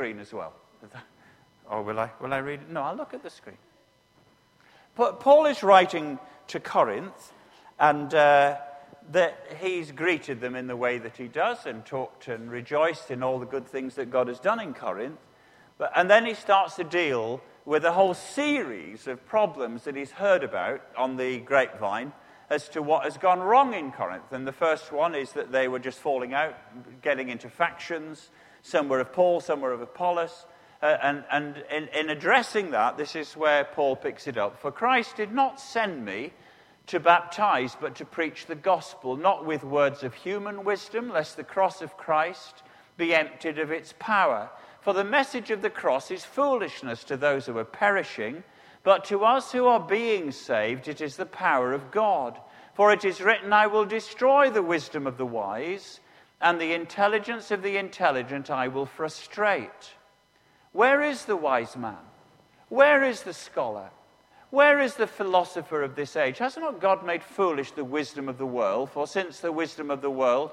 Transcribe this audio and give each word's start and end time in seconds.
screen 0.00 0.18
as 0.18 0.32
well? 0.32 0.54
Or 1.68 1.82
will 1.82 2.00
I, 2.00 2.10
will 2.22 2.32
I 2.32 2.38
read 2.38 2.62
it? 2.62 2.70
No, 2.70 2.80
I'll 2.80 2.96
look 2.96 3.12
at 3.12 3.22
the 3.22 3.28
screen. 3.28 3.58
But 4.96 5.20
Paul 5.20 5.44
is 5.44 5.62
writing 5.62 6.18
to 6.48 6.58
Corinth, 6.58 7.34
and 7.78 8.14
uh, 8.14 8.56
that 9.12 9.44
he's 9.60 9.92
greeted 9.92 10.40
them 10.40 10.56
in 10.56 10.68
the 10.68 10.76
way 10.76 10.96
that 10.96 11.18
he 11.18 11.28
does 11.28 11.66
and 11.66 11.84
talked 11.84 12.28
and 12.28 12.50
rejoiced 12.50 13.10
in 13.10 13.22
all 13.22 13.38
the 13.38 13.44
good 13.44 13.66
things 13.66 13.96
that 13.96 14.10
God 14.10 14.28
has 14.28 14.40
done 14.40 14.58
in 14.58 14.72
Corinth. 14.72 15.20
But, 15.76 15.92
and 15.94 16.08
then 16.08 16.24
he 16.24 16.32
starts 16.32 16.76
to 16.76 16.84
deal 16.84 17.42
with 17.66 17.84
a 17.84 17.92
whole 17.92 18.14
series 18.14 19.06
of 19.06 19.26
problems 19.26 19.84
that 19.84 19.96
he's 19.96 20.12
heard 20.12 20.42
about 20.42 20.80
on 20.96 21.18
the 21.18 21.40
grapevine 21.40 22.14
as 22.48 22.70
to 22.70 22.80
what 22.80 23.04
has 23.04 23.18
gone 23.18 23.40
wrong 23.40 23.74
in 23.74 23.92
Corinth. 23.92 24.32
And 24.32 24.46
the 24.46 24.52
first 24.52 24.92
one 24.92 25.14
is 25.14 25.32
that 25.32 25.52
they 25.52 25.68
were 25.68 25.78
just 25.78 25.98
falling 25.98 26.32
out, 26.32 26.56
getting 27.02 27.28
into 27.28 27.50
factions. 27.50 28.30
Some 28.62 28.88
were 28.88 29.00
of 29.00 29.12
Paul, 29.12 29.40
some 29.40 29.60
were 29.60 29.72
of 29.72 29.80
Apollos. 29.80 30.46
Uh, 30.82 30.96
and 31.02 31.24
and 31.30 31.62
in, 31.70 31.88
in 31.88 32.10
addressing 32.10 32.70
that, 32.70 32.96
this 32.96 33.14
is 33.14 33.36
where 33.36 33.64
Paul 33.64 33.96
picks 33.96 34.26
it 34.26 34.38
up. 34.38 34.58
For 34.60 34.72
Christ 34.72 35.16
did 35.16 35.32
not 35.32 35.60
send 35.60 36.04
me 36.04 36.32
to 36.86 36.98
baptize, 36.98 37.76
but 37.80 37.94
to 37.96 38.04
preach 38.04 38.46
the 38.46 38.54
gospel, 38.54 39.16
not 39.16 39.44
with 39.46 39.62
words 39.62 40.02
of 40.02 40.14
human 40.14 40.64
wisdom, 40.64 41.10
lest 41.10 41.36
the 41.36 41.44
cross 41.44 41.82
of 41.82 41.96
Christ 41.96 42.62
be 42.96 43.14
emptied 43.14 43.58
of 43.58 43.70
its 43.70 43.94
power. 43.98 44.50
For 44.80 44.92
the 44.92 45.04
message 45.04 45.50
of 45.50 45.62
the 45.62 45.70
cross 45.70 46.10
is 46.10 46.24
foolishness 46.24 47.04
to 47.04 47.16
those 47.16 47.46
who 47.46 47.56
are 47.58 47.64
perishing, 47.64 48.42
but 48.82 49.04
to 49.06 49.24
us 49.24 49.52
who 49.52 49.66
are 49.66 49.80
being 49.80 50.32
saved, 50.32 50.88
it 50.88 51.00
is 51.00 51.16
the 51.16 51.26
power 51.26 51.72
of 51.72 51.90
God. 51.90 52.40
For 52.74 52.92
it 52.92 53.04
is 53.04 53.20
written, 53.20 53.52
I 53.52 53.66
will 53.66 53.84
destroy 53.84 54.50
the 54.50 54.62
wisdom 54.62 55.06
of 55.06 55.18
the 55.18 55.26
wise, 55.26 56.00
and 56.40 56.60
the 56.60 56.72
intelligence 56.72 57.50
of 57.50 57.62
the 57.62 57.76
intelligent 57.76 58.50
I 58.50 58.68
will 58.68 58.86
frustrate. 58.86 59.94
Where 60.72 61.02
is 61.02 61.24
the 61.24 61.36
wise 61.36 61.76
man? 61.76 61.98
Where 62.68 63.02
is 63.02 63.22
the 63.22 63.34
scholar? 63.34 63.90
Where 64.50 64.80
is 64.80 64.94
the 64.94 65.06
philosopher 65.06 65.82
of 65.82 65.94
this 65.94 66.16
age? 66.16 66.38
Has 66.38 66.56
not 66.56 66.80
God 66.80 67.04
made 67.04 67.22
foolish 67.22 67.72
the 67.72 67.84
wisdom 67.84 68.28
of 68.28 68.38
the 68.38 68.46
world? 68.46 68.90
For 68.90 69.06
since 69.06 69.40
the 69.40 69.52
wisdom 69.52 69.90
of 69.90 70.02
the 70.02 70.10
world, 70.10 70.52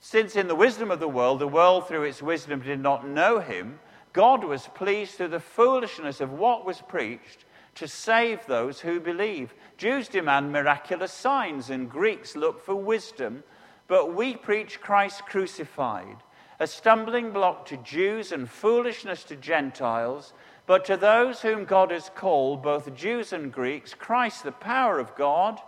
since 0.00 0.36
in 0.36 0.46
the 0.46 0.54
wisdom 0.54 0.90
of 0.90 1.00
the 1.00 1.08
world, 1.08 1.40
the 1.40 1.48
world 1.48 1.88
through 1.88 2.04
its 2.04 2.22
wisdom 2.22 2.60
did 2.60 2.80
not 2.80 3.06
know 3.06 3.40
him, 3.40 3.80
God 4.12 4.44
was 4.44 4.68
pleased 4.74 5.14
through 5.14 5.28
the 5.28 5.40
foolishness 5.40 6.20
of 6.20 6.32
what 6.32 6.64
was 6.64 6.80
preached 6.80 7.44
to 7.76 7.88
save 7.88 8.44
those 8.46 8.80
who 8.80 9.00
believe. 9.00 9.54
Jews 9.76 10.08
demand 10.08 10.52
miraculous 10.52 11.12
signs, 11.12 11.70
and 11.70 11.90
Greeks 11.90 12.36
look 12.36 12.60
for 12.64 12.74
wisdom, 12.74 13.42
but 13.88 14.14
we 14.14 14.36
preach 14.36 14.80
Christ 14.80 15.26
crucified 15.26 16.18
a 16.60 16.66
stumbling 16.66 17.30
block 17.30 17.66
to 17.66 17.76
Jews 17.78 18.32
and 18.32 18.48
foolishness 18.48 19.22
to 19.24 19.36
Gentiles, 19.36 20.32
but 20.66 20.84
to 20.86 20.96
those 20.96 21.42
whom 21.42 21.64
God 21.64 21.90
has 21.90 22.10
called, 22.14 22.62
both 22.62 22.94
Jews 22.94 23.32
and 23.32 23.52
Greeks, 23.52 23.94
Christ, 23.94 24.42
the 24.42 24.52
power 24.52 24.98
of 24.98 25.14
God 25.14 25.60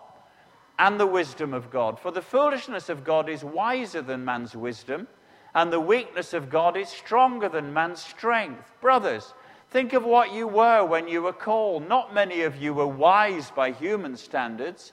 and 0.78 0.98
the 0.98 1.06
wisdom 1.06 1.54
of 1.54 1.70
God. 1.70 1.98
For 2.00 2.10
the 2.10 2.22
foolishness 2.22 2.88
of 2.88 3.04
God 3.04 3.28
is 3.28 3.44
wiser 3.44 4.02
than 4.02 4.24
man's 4.24 4.56
wisdom, 4.56 5.06
and 5.54 5.72
the 5.72 5.80
weakness 5.80 6.34
of 6.34 6.50
God 6.50 6.76
is 6.76 6.88
stronger 6.88 7.48
than 7.48 7.72
man's 7.72 8.02
strength. 8.02 8.72
Brothers, 8.80 9.32
think 9.70 9.92
of 9.92 10.04
what 10.04 10.32
you 10.32 10.48
were 10.48 10.84
when 10.84 11.06
you 11.06 11.22
were 11.22 11.32
called. 11.32 11.88
Not 11.88 12.14
many 12.14 12.42
of 12.42 12.56
you 12.56 12.74
were 12.74 12.86
wise 12.86 13.50
by 13.50 13.70
human 13.70 14.16
standards, 14.16 14.92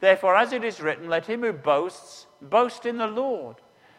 Therefore, 0.00 0.36
as 0.36 0.52
it 0.52 0.64
is 0.64 0.80
written, 0.80 1.08
let 1.08 1.26
him 1.26 1.42
who 1.42 1.52
boasts 1.52 2.26
boast 2.40 2.86
in 2.86 2.98
the 2.98 3.06
Lord. 3.06 3.56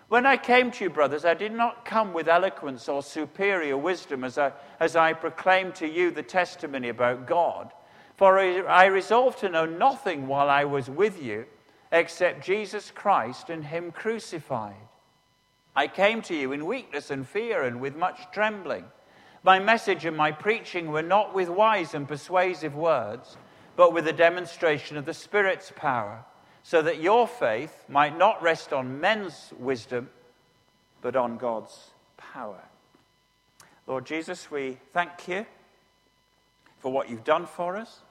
When 0.08 0.26
I 0.26 0.38
came 0.38 0.72
to 0.72 0.86
you, 0.86 0.90
brothers, 0.90 1.26
I 1.26 1.34
did 1.34 1.52
not 1.52 1.86
come 1.86 2.14
with 2.14 2.28
eloquence 2.28 2.90
or 2.90 3.04
superior 3.04 3.78
wisdom 3.78 4.24
as 4.24 4.38
I, 4.38 4.54
as 4.80 4.96
I 4.96 5.14
proclaimed 5.14 5.76
to 5.76 5.88
you 5.88 6.10
the 6.10 6.24
testimony 6.24 6.90
about 6.90 7.28
God. 7.28 7.72
For 8.16 8.40
I 8.40 8.86
resolved 8.86 9.40
to 9.40 9.50
know 9.50 9.66
nothing 9.66 10.28
while 10.28 10.50
I 10.50 10.66
was 10.66 10.90
with 10.90 11.22
you 11.22 11.46
except 11.92 12.46
Jesus 12.46 12.92
Christ 12.92 13.50
and 13.50 13.64
Him 13.64 13.92
crucified. 13.92 14.76
I 15.76 15.88
came 15.88 16.22
to 16.24 16.36
you 16.36 16.52
in 16.52 16.66
weakness 16.66 17.12
and 17.12 17.28
fear 17.28 17.64
and 17.64 17.80
with 17.80 17.96
much 17.96 18.20
trembling. 18.32 18.86
My 19.44 19.60
message 19.60 20.06
and 20.06 20.18
my 20.18 20.32
preaching 20.32 20.92
were 20.92 21.04
not 21.04 21.34
with 21.34 21.50
wise 21.50 21.94
and 21.94 22.08
persuasive 22.08 22.76
words, 22.76 23.38
but 23.80 23.94
with 23.94 24.10
a 24.10 24.12
demonstration 24.12 24.98
of 24.98 25.06
the 25.06 25.14
Spirit's 25.14 25.72
power 25.74 26.26
so 26.64 26.82
that 26.82 27.00
your 27.00 27.26
faith 27.26 27.86
might 27.88 28.18
not 28.18 28.44
rest 28.44 28.74
on 28.74 29.00
men's 29.00 29.54
wisdom, 29.58 30.10
but 31.02 31.16
on 31.16 31.38
God's 31.38 31.92
power. 32.18 32.62
Lord 33.88 34.06
Jesus, 34.06 34.52
we 34.52 34.80
thank 34.92 35.30
you 35.30 35.46
for 36.80 36.92
what 36.92 37.10
you've 37.10 37.24
done 37.24 37.46
for 37.46 37.78
us. 37.78 38.02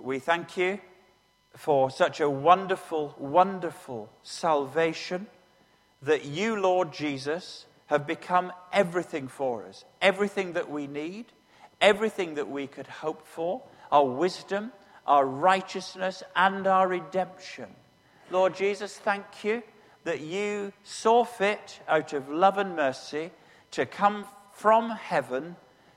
We 0.00 0.20
thank 0.20 0.56
you 0.56 0.78
for 1.56 1.90
such 1.90 2.20
a 2.20 2.30
wonderful, 2.30 3.16
wonderful 3.18 4.08
salvation 4.22 5.26
that 6.02 6.24
you, 6.24 6.54
Lord 6.54 6.92
Jesus, 6.92 7.66
have 7.86 8.06
become 8.06 8.52
everything 8.72 9.26
for 9.26 9.64
us, 9.64 9.84
everything 10.00 10.52
that 10.52 10.70
we 10.70 10.86
need, 10.86 11.26
everything 11.80 12.36
that 12.36 12.48
we 12.48 12.68
could 12.68 12.86
hope 12.86 13.26
for, 13.26 13.62
our 13.90 14.04
wisdom, 14.04 14.72
our 15.06 15.26
righteousness, 15.26 16.22
and 16.34 16.66
our 16.66 16.88
redemption. 16.88 17.68
Lord 18.30 18.56
Jesus, 18.56 18.96
thank 18.96 19.44
you 19.44 19.62
that 20.04 20.20
you 20.20 20.72
saw 20.84 21.24
fit, 21.24 21.80
out 21.88 22.12
of 22.12 22.28
love 22.28 22.58
and 22.58 22.76
mercy, 22.76 23.30
to 23.72 23.86
come 23.86 24.24
from 24.52 24.90
heaven 24.90 25.56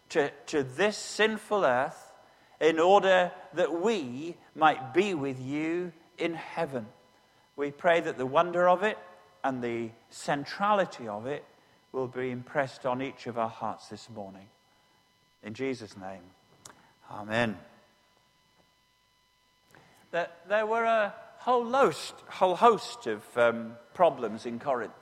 to, 0.10 0.32
to 0.48 0.64
this 0.64 0.98
sinful 0.98 1.64
earth 1.64 2.12
in 2.60 2.80
order 2.80 3.32
that 3.54 3.82
we 3.82 4.36
might 4.56 4.94
be 4.94 5.14
with 5.14 5.40
you 5.40 5.94
in 6.18 6.34
heaven. 6.34 6.88
We 7.56 7.72
pray 7.72 8.02
that 8.02 8.18
the 8.18 8.26
wonder 8.26 8.68
of 8.68 8.84
it 8.84 8.98
and 9.44 9.64
the 9.64 9.92
centrality 10.10 11.08
of 11.08 11.26
it 11.26 11.46
will 11.92 12.08
be 12.08 12.32
impressed 12.32 12.86
on 12.86 13.02
each 13.02 13.28
of 13.28 13.38
our 13.38 13.50
hearts 13.50 13.88
this 13.88 14.10
morning. 14.10 14.48
In 15.44 15.54
Jesus' 15.54 15.96
name, 15.96 16.24
amen 17.12 17.58
that 20.12 20.38
there 20.48 20.66
were 20.66 20.84
a 20.84 21.14
whole 21.40 21.70
host, 21.70 22.14
whole 22.28 22.56
host 22.56 23.08
of 23.08 23.24
um, 23.38 23.74
problems 23.94 24.46
in 24.46 24.60
Corinth. 24.60 24.94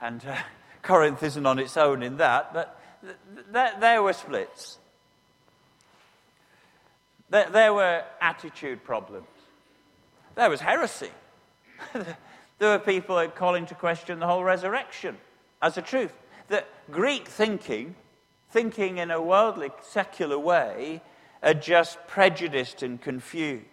And 0.00 0.24
uh, 0.26 0.36
Corinth 0.82 1.22
isn't 1.22 1.46
on 1.46 1.58
its 1.58 1.76
own 1.76 2.02
in 2.02 2.16
that, 2.18 2.54
but 2.54 2.80
th- 3.02 3.16
th- 3.52 3.80
there 3.80 4.02
were 4.02 4.12
splits. 4.12 4.78
There, 7.30 7.50
there 7.50 7.74
were 7.74 8.04
attitude 8.20 8.84
problems. 8.84 9.26
There 10.34 10.48
was 10.48 10.60
heresy. 10.60 11.10
there 11.92 12.16
were 12.60 12.78
people 12.78 13.26
calling 13.28 13.66
to 13.66 13.74
question 13.74 14.20
the 14.20 14.26
whole 14.26 14.44
resurrection 14.44 15.18
as 15.60 15.76
a 15.76 15.82
truth. 15.82 16.12
That 16.48 16.66
Greek 16.90 17.28
thinking, 17.28 17.94
thinking 18.50 18.98
in 18.98 19.10
a 19.10 19.20
worldly, 19.20 19.70
secular 19.82 20.38
way, 20.38 21.02
are 21.42 21.54
just 21.54 21.98
prejudiced 22.06 22.82
and 22.82 23.00
confused. 23.00 23.64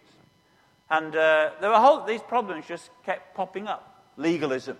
And 0.90 1.14
uh, 1.16 1.50
there 1.60 1.70
were 1.70 1.76
whole, 1.76 2.04
these 2.04 2.22
problems 2.22 2.66
just 2.66 2.90
kept 3.04 3.34
popping 3.34 3.66
up. 3.66 4.04
Legalism, 4.16 4.78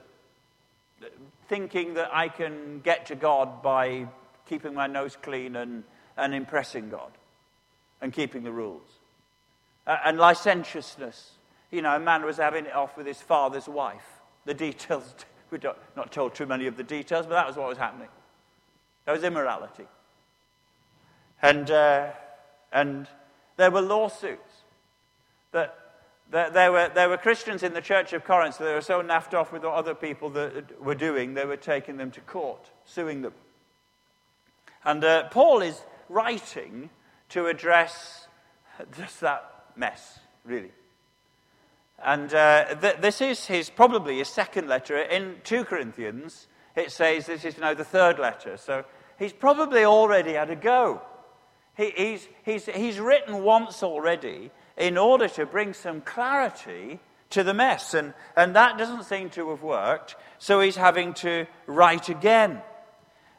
thinking 1.49 1.95
that 1.95 2.15
I 2.15 2.29
can 2.29 2.81
get 2.81 3.07
to 3.07 3.17
God 3.17 3.63
by 3.63 4.07
keeping 4.49 4.73
my 4.73 4.87
nose 4.87 5.17
clean 5.21 5.57
and, 5.57 5.85
and 6.17 6.35
impressing 6.35 6.89
God 6.89 7.11
and 8.01 8.13
keeping 8.13 8.45
the 8.45 8.53
rules. 8.53 8.89
Uh, 9.87 9.99
and 10.05 10.19
licentiousness. 10.19 11.33
You 11.71 11.83
know, 11.83 11.95
a 11.95 12.01
man 12.01 12.25
was 12.25 12.37
having 12.37 12.67
it 12.67 12.75
off 12.75 12.97
with 12.97 13.07
his 13.07 13.21
father's 13.21 13.69
wife. 13.69 14.07
The 14.45 14.55
details, 14.55 15.15
we're 15.51 15.61
not 15.97 16.13
told 16.13 16.35
too 16.35 16.47
many 16.47 16.67
of 16.67 16.77
the 16.77 16.85
details, 16.85 17.27
but 17.27 17.35
that 17.35 17.47
was 17.47 17.57
what 17.57 17.69
was 17.69 17.79
happening. 17.79 18.09
There 19.05 19.15
was 19.15 19.25
immorality. 19.25 19.87
And 21.43 21.71
uh, 21.71 22.11
and 22.73 23.09
there 23.57 23.71
were 23.71 23.81
lawsuits 23.81 24.63
that 25.53 25.77
there, 26.31 26.73
were, 26.73 26.91
there 26.93 27.09
were 27.09 27.17
Christians 27.17 27.63
in 27.63 27.73
the 27.73 27.81
church 27.81 28.13
of 28.13 28.25
Corinth, 28.25 28.59
they 28.59 28.75
were 28.75 28.81
so 28.81 29.01
naffed 29.01 29.33
off 29.33 29.53
with 29.53 29.63
what 29.63 29.75
other 29.75 29.95
people 29.95 30.31
that 30.31 30.83
were 30.83 30.95
doing, 30.95 31.35
they 31.35 31.45
were 31.45 31.57
taking 31.57 31.97
them 31.97 32.11
to 32.11 32.21
court, 32.21 32.71
suing 32.85 33.23
them. 33.23 33.33
And 34.85 35.05
uh, 35.05 35.29
Paul 35.29 35.63
is 35.63 35.81
writing 36.09 36.91
to 37.31 37.47
address 37.47 38.29
just 38.97 39.21
that 39.21 39.51
mess, 39.77 40.19
really. 40.45 40.73
And 42.03 42.33
uh, 42.35 42.75
th- 42.75 42.97
this 42.99 43.21
is 43.21 43.47
his 43.47 43.71
probably 43.71 44.19
his 44.19 44.29
second 44.29 44.69
letter. 44.69 44.99
In 44.99 45.37
2 45.45 45.65
Corinthians, 45.65 46.47
it 46.75 46.93
says 46.93 47.27
this 47.27 47.45
is 47.45 47.59
now 47.59 47.75
the 47.75 47.85
third 47.85 48.19
letter. 48.19 48.57
So 48.57 48.85
he's 49.19 49.33
probably 49.33 49.85
already 49.85 50.35
had 50.35 50.51
a 50.51 50.57
go. 50.57 51.01
He, 51.77 51.93
he's, 51.97 52.29
he's, 52.45 52.67
he's 52.67 52.99
written 52.99 53.43
once 53.43 53.83
already 53.83 54.51
in 54.77 54.97
order 54.99 55.29
to 55.29 55.47
bring 55.47 55.73
some 55.73 56.01
clarity 56.01 57.01
to 57.31 57.43
the 57.43 57.55
mess. 57.55 57.95
And, 57.95 58.15
and 58.37 58.57
that 58.57 58.79
doesn't 58.79 59.05
seem 59.05 59.31
to 59.31 59.51
have 59.51 59.63
worked. 59.63 60.17
So 60.39 60.61
he's 60.61 60.77
having 60.77 61.15
to 61.15 61.47
write 61.67 62.09
again. 62.09 62.63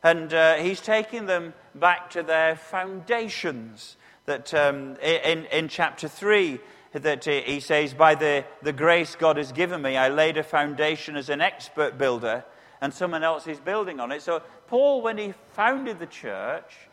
And 0.03 0.33
uh, 0.33 0.55
he's 0.55 0.81
taking 0.81 1.25
them 1.25 1.53
back 1.73 2.11
to 2.11 2.23
their 2.23 2.55
foundations. 2.55 3.97
That 4.25 4.53
um, 4.53 4.97
in, 4.97 5.45
in 5.45 5.67
chapter 5.67 6.07
3, 6.07 6.59
that 6.93 7.25
he 7.25 7.59
says, 7.59 7.93
By 7.93 8.15
the, 8.15 8.45
the 8.61 8.73
grace 8.73 9.15
God 9.15 9.37
has 9.37 9.51
given 9.51 9.81
me, 9.81 9.97
I 9.97 10.09
laid 10.09 10.37
a 10.37 10.43
foundation 10.43 11.15
as 11.15 11.29
an 11.29 11.41
expert 11.41 11.97
builder, 11.97 12.43
and 12.81 12.93
someone 12.93 13.23
else 13.23 13.47
is 13.47 13.59
building 13.59 13.99
on 13.99 14.11
it. 14.11 14.21
So, 14.21 14.41
Paul, 14.67 15.01
when 15.01 15.17
he 15.17 15.33
founded 15.53 15.99
the 15.99 16.05
church, 16.05 16.86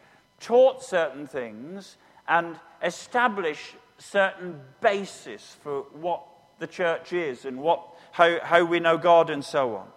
taught 0.45 0.83
certain 0.83 1.27
things 1.27 1.97
and 2.29 2.57
established 2.83 3.77
certain 3.97 4.61
basis 4.83 5.57
for 5.63 5.83
what 5.93 6.23
the 6.59 6.67
church 6.67 7.15
is 7.15 7.47
and 7.47 7.59
what, 7.59 7.83
how, 8.13 8.39
how 8.43 8.63
we 8.63 8.79
know 8.79 8.99
God 8.99 9.31
and 9.31 9.43
so 9.43 9.77
on. 9.77 9.89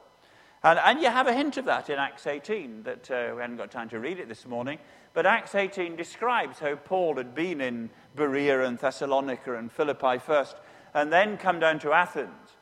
And, 0.63 0.79
and 0.79 1.01
you 1.01 1.09
have 1.09 1.27
a 1.27 1.33
hint 1.33 1.57
of 1.57 1.65
that 1.65 1.89
in 1.89 1.99
Acts 1.99 2.25
18, 2.25 2.83
that 2.83 3.11
uh, 3.11 3.33
we 3.35 3.41
haven't 3.41 3.57
got 3.57 3.71
time 3.71 3.89
to 3.89 3.99
read 3.99 4.19
it 4.19 4.29
this 4.29 4.45
morning. 4.45 4.79
But 5.13 5.25
Acts 5.25 5.53
18 5.53 5.97
describes 5.97 6.59
how 6.59 6.75
Paul 6.75 7.17
had 7.17 7.35
been 7.35 7.59
in 7.59 7.89
Berea 8.15 8.63
and 8.63 8.77
Thessalonica 8.77 9.57
and 9.57 9.69
Philippi 9.69 10.17
first, 10.17 10.55
and 10.93 11.11
then 11.11 11.37
come 11.37 11.59
down 11.59 11.79
to 11.79 11.91
Athens, 11.91 12.55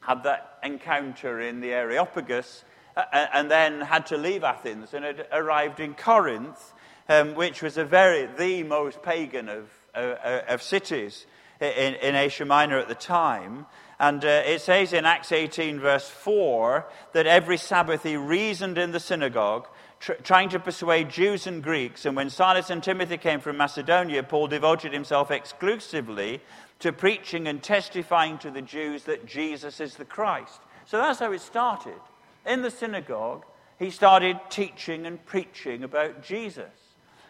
had 0.00 0.22
that 0.24 0.58
encounter 0.62 1.40
in 1.40 1.60
the 1.60 1.72
Areopagus, 1.72 2.64
uh, 2.96 3.04
and 3.32 3.50
then 3.50 3.80
had 3.82 4.06
to 4.06 4.16
leave 4.16 4.42
Athens 4.42 4.94
and 4.94 5.04
had 5.04 5.26
arrived 5.32 5.80
in 5.80 5.94
Corinth, 5.94 6.72
um, 7.08 7.34
which 7.34 7.62
was 7.62 7.76
very, 7.76 8.26
the 8.38 8.62
most 8.62 9.02
pagan 9.02 9.48
of, 9.48 9.70
uh, 9.94 9.98
uh 9.98 10.42
of 10.48 10.62
cities 10.62 11.26
in, 11.60 11.94
in 11.94 12.14
Asia 12.14 12.44
Minor 12.44 12.78
at 12.78 12.88
the 12.88 12.94
time. 12.94 13.66
And 13.98 14.24
uh, 14.24 14.42
it 14.44 14.60
says 14.60 14.92
in 14.92 15.06
Acts 15.06 15.32
18, 15.32 15.80
verse 15.80 16.08
4, 16.08 16.86
that 17.12 17.26
every 17.26 17.56
Sabbath 17.56 18.02
he 18.02 18.16
reasoned 18.16 18.76
in 18.76 18.92
the 18.92 19.00
synagogue, 19.00 19.66
tr- 20.00 20.12
trying 20.22 20.50
to 20.50 20.58
persuade 20.58 21.08
Jews 21.08 21.46
and 21.46 21.62
Greeks. 21.62 22.04
And 22.04 22.14
when 22.14 22.28
Silas 22.28 22.68
and 22.68 22.82
Timothy 22.82 23.16
came 23.16 23.40
from 23.40 23.56
Macedonia, 23.56 24.22
Paul 24.22 24.48
devoted 24.48 24.92
himself 24.92 25.30
exclusively 25.30 26.40
to 26.80 26.92
preaching 26.92 27.48
and 27.48 27.62
testifying 27.62 28.36
to 28.38 28.50
the 28.50 28.60
Jews 28.60 29.04
that 29.04 29.24
Jesus 29.24 29.80
is 29.80 29.94
the 29.94 30.04
Christ. 30.04 30.60
So 30.84 30.98
that's 30.98 31.18
how 31.18 31.32
it 31.32 31.40
started. 31.40 32.00
In 32.44 32.60
the 32.60 32.70
synagogue, 32.70 33.44
he 33.78 33.90
started 33.90 34.38
teaching 34.50 35.06
and 35.06 35.24
preaching 35.24 35.84
about 35.84 36.22
Jesus. 36.22 36.85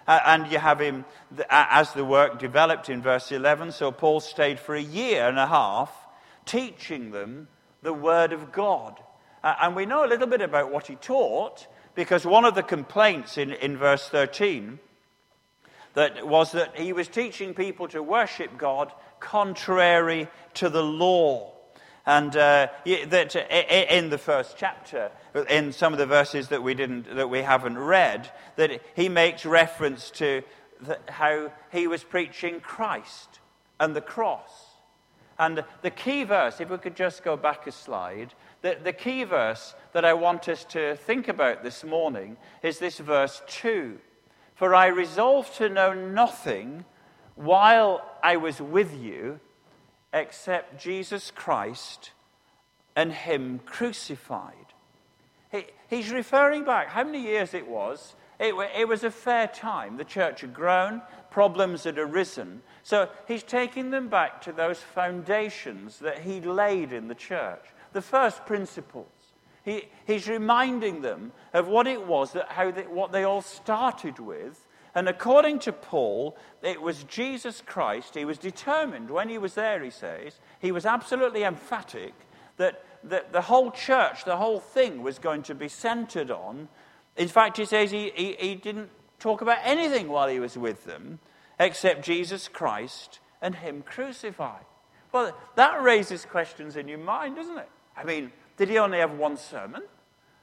Uh, 0.06 0.20
and 0.24 0.50
you 0.50 0.58
have 0.58 0.80
him, 0.80 1.04
as 1.50 1.92
the 1.92 2.04
work 2.04 2.38
developed 2.38 2.88
in 2.88 3.02
verse 3.02 3.32
11, 3.32 3.72
so 3.72 3.90
Paul 3.90 4.20
stayed 4.20 4.60
for 4.60 4.74
a 4.74 4.80
year 4.80 5.28
and 5.28 5.38
a 5.38 5.46
half 5.46 5.92
teaching 6.44 7.10
them 7.10 7.48
the 7.82 7.92
Word 7.92 8.32
of 8.32 8.52
God. 8.52 9.00
Uh, 9.42 9.54
and 9.62 9.76
we 9.76 9.86
know 9.86 10.04
a 10.04 10.08
little 10.08 10.26
bit 10.26 10.40
about 10.40 10.72
what 10.72 10.86
he 10.86 10.94
taught 10.96 11.66
because 11.94 12.24
one 12.24 12.44
of 12.44 12.54
the 12.54 12.62
complaints 12.62 13.36
in, 13.38 13.52
in 13.52 13.76
verse 13.76 14.08
13 14.08 14.78
that 15.94 16.26
was 16.26 16.52
that 16.52 16.78
he 16.78 16.92
was 16.92 17.08
teaching 17.08 17.54
people 17.54 17.88
to 17.88 18.02
worship 18.02 18.56
God 18.58 18.92
contrary 19.18 20.28
to 20.54 20.68
the 20.68 20.82
law. 20.82 21.52
And 22.06 22.36
uh, 22.36 22.68
that 22.84 23.34
in 23.34 24.10
the 24.10 24.18
first 24.18 24.56
chapter, 24.56 25.10
in 25.50 25.72
some 25.72 25.92
of 25.92 25.98
the 25.98 26.06
verses 26.06 26.48
that 26.48 26.62
we 26.62 26.74
didn't, 26.74 27.16
that 27.16 27.28
we 27.28 27.42
haven't 27.42 27.78
read, 27.78 28.30
that 28.54 28.80
he 28.94 29.08
makes 29.08 29.44
reference 29.44 30.10
to 30.12 30.42
the, 30.80 30.98
how 31.08 31.50
he 31.72 31.88
was 31.88 32.04
preaching 32.04 32.60
Christ 32.60 33.40
and 33.80 33.96
the 33.96 34.00
cross. 34.00 34.50
And 35.38 35.64
the 35.82 35.90
key 35.90 36.22
verse, 36.22 36.60
if 36.60 36.70
we 36.70 36.78
could 36.78 36.96
just 36.96 37.24
go 37.24 37.36
back 37.36 37.66
a 37.66 37.72
slide, 37.72 38.34
the, 38.62 38.78
the 38.82 38.92
key 38.92 39.24
verse 39.24 39.74
that 39.92 40.04
I 40.04 40.14
want 40.14 40.48
us 40.48 40.64
to 40.66 40.96
think 40.96 41.26
about 41.26 41.64
this 41.64 41.82
morning 41.82 42.36
is 42.62 42.78
this 42.78 42.98
verse 42.98 43.42
2. 43.48 43.98
For 44.54 44.74
I 44.74 44.86
resolved 44.86 45.56
to 45.56 45.68
know 45.68 45.92
nothing 45.92 46.84
while 47.34 48.02
I 48.22 48.36
was 48.36 48.60
with 48.60 48.94
you 48.96 49.40
except 50.16 50.80
Jesus 50.80 51.30
Christ 51.30 52.10
and 52.96 53.12
Him 53.12 53.60
crucified. 53.66 54.54
He, 55.52 55.66
he's 55.88 56.10
referring 56.10 56.64
back 56.64 56.88
how 56.88 57.04
many 57.04 57.20
years 57.20 57.54
it 57.54 57.68
was. 57.68 58.14
It, 58.40 58.54
it 58.76 58.88
was 58.88 59.04
a 59.04 59.10
fair 59.10 59.46
time. 59.46 59.96
The 59.96 60.04
church 60.04 60.40
had 60.40 60.54
grown, 60.54 61.02
problems 61.30 61.84
had 61.84 61.98
arisen, 61.98 62.62
so 62.82 63.08
he's 63.28 63.42
taking 63.42 63.90
them 63.90 64.08
back 64.08 64.40
to 64.42 64.52
those 64.52 64.78
foundations 64.78 65.98
that 65.98 66.20
he 66.20 66.40
laid 66.40 66.92
in 66.92 67.08
the 67.08 67.14
church, 67.14 67.64
the 67.92 68.02
first 68.02 68.46
principles. 68.46 69.06
He, 69.64 69.88
he's 70.06 70.28
reminding 70.28 71.02
them 71.02 71.32
of 71.52 71.66
what 71.66 71.86
it 71.86 72.06
was, 72.06 72.32
that 72.32 72.50
how 72.50 72.70
they, 72.70 72.82
what 72.82 73.12
they 73.12 73.24
all 73.24 73.42
started 73.42 74.18
with. 74.18 74.65
And 74.96 75.08
according 75.08 75.58
to 75.60 75.72
Paul, 75.72 76.36
it 76.62 76.80
was 76.80 77.04
Jesus 77.04 77.62
Christ. 77.64 78.14
He 78.14 78.24
was 78.24 78.38
determined 78.38 79.10
when 79.10 79.28
he 79.28 79.36
was 79.36 79.54
there, 79.54 79.84
he 79.84 79.90
says, 79.90 80.40
he 80.58 80.72
was 80.72 80.86
absolutely 80.86 81.44
emphatic 81.44 82.14
that, 82.56 82.82
that 83.04 83.30
the 83.30 83.42
whole 83.42 83.70
church, 83.70 84.24
the 84.24 84.38
whole 84.38 84.58
thing 84.58 85.02
was 85.02 85.18
going 85.18 85.42
to 85.44 85.54
be 85.54 85.68
centered 85.68 86.30
on. 86.30 86.68
In 87.16 87.28
fact, 87.28 87.58
he 87.58 87.66
says 87.66 87.90
he, 87.90 88.10
he, 88.14 88.36
he 88.40 88.54
didn't 88.54 88.88
talk 89.20 89.42
about 89.42 89.58
anything 89.62 90.08
while 90.08 90.28
he 90.28 90.40
was 90.40 90.56
with 90.56 90.86
them 90.86 91.18
except 91.58 92.04
Jesus 92.04 92.48
Christ 92.48 93.20
and 93.42 93.54
Him 93.54 93.82
crucified. 93.82 94.64
Well, 95.12 95.36
that 95.56 95.82
raises 95.82 96.24
questions 96.24 96.76
in 96.76 96.88
your 96.88 96.98
mind, 96.98 97.36
doesn't 97.36 97.58
it? 97.58 97.68
I 97.96 98.04
mean, 98.04 98.32
did 98.56 98.68
he 98.68 98.78
only 98.78 98.98
have 98.98 99.12
one 99.12 99.36
sermon? 99.36 99.82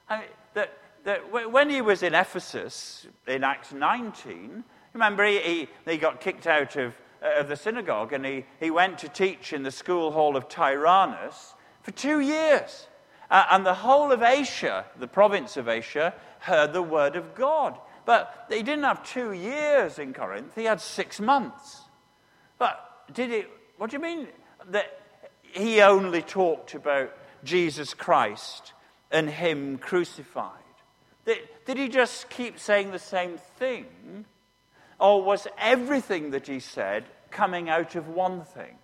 I 0.08 0.18
mean, 0.20 0.28
that, 0.54 0.76
that 1.04 1.30
when 1.30 1.70
he 1.70 1.82
was 1.82 2.02
in 2.02 2.14
Ephesus 2.14 3.06
in 3.26 3.44
Acts 3.44 3.72
19, 3.72 4.64
remember 4.92 5.24
he, 5.24 5.38
he, 5.38 5.68
he 5.86 5.98
got 5.98 6.20
kicked 6.20 6.46
out 6.46 6.76
of, 6.76 6.94
uh, 7.22 7.40
of 7.40 7.48
the 7.48 7.56
synagogue 7.56 8.12
and 8.12 8.24
he, 8.24 8.46
he 8.58 8.70
went 8.70 8.98
to 8.98 9.08
teach 9.08 9.52
in 9.52 9.62
the 9.62 9.70
school 9.70 10.12
hall 10.12 10.36
of 10.36 10.48
Tyrannus 10.48 11.54
for 11.82 11.90
two 11.90 12.20
years. 12.20 12.88
Uh, 13.30 13.44
and 13.50 13.66
the 13.66 13.74
whole 13.74 14.12
of 14.12 14.22
Asia, 14.22 14.86
the 14.98 15.06
province 15.06 15.56
of 15.56 15.68
Asia, 15.68 16.14
heard 16.40 16.72
the 16.72 16.82
word 16.82 17.16
of 17.16 17.34
God. 17.34 17.78
But 18.06 18.46
he 18.50 18.62
didn't 18.62 18.84
have 18.84 19.02
two 19.02 19.32
years 19.32 19.98
in 19.98 20.14
Corinth, 20.14 20.54
he 20.54 20.64
had 20.64 20.80
six 20.80 21.20
months. 21.20 21.82
But 22.58 22.80
did 23.12 23.30
he, 23.30 23.44
what 23.76 23.90
do 23.90 23.96
you 23.96 24.02
mean 24.02 24.28
that 24.70 25.00
he 25.42 25.82
only 25.82 26.22
talked 26.22 26.74
about 26.74 27.14
Jesus 27.44 27.92
Christ 27.92 28.72
and 29.10 29.28
him 29.28 29.78
crucified? 29.78 30.63
Did, 31.24 31.78
he 31.78 31.88
just 31.88 32.28
keep 32.28 32.58
saying 32.58 32.90
the 32.90 32.98
same 32.98 33.38
thing? 33.58 34.26
Or 35.00 35.22
was 35.22 35.46
everything 35.58 36.30
that 36.30 36.46
he 36.46 36.60
said 36.60 37.04
coming 37.30 37.68
out 37.68 37.94
of 37.94 38.08
one 38.08 38.44
thing? 38.44 38.76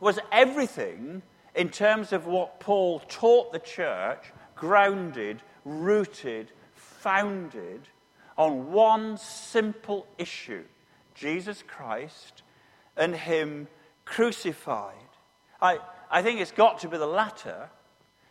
Was 0.00 0.18
everything, 0.30 1.22
in 1.54 1.70
terms 1.70 2.12
of 2.12 2.26
what 2.26 2.60
Paul 2.60 3.00
taught 3.00 3.52
the 3.52 3.58
church, 3.58 4.32
grounded, 4.54 5.42
rooted, 5.64 6.52
founded 6.74 7.88
on 8.38 8.72
one 8.72 9.16
simple 9.16 10.06
issue 10.18 10.64
Jesus 11.14 11.62
Christ 11.66 12.42
and 12.96 13.14
Him 13.14 13.68
crucified. 14.04 14.94
I, 15.60 15.78
I 16.10 16.22
think 16.22 16.40
it's 16.40 16.52
got 16.52 16.80
to 16.80 16.88
be 16.88 16.98
the 16.98 17.06
latter. 17.06 17.70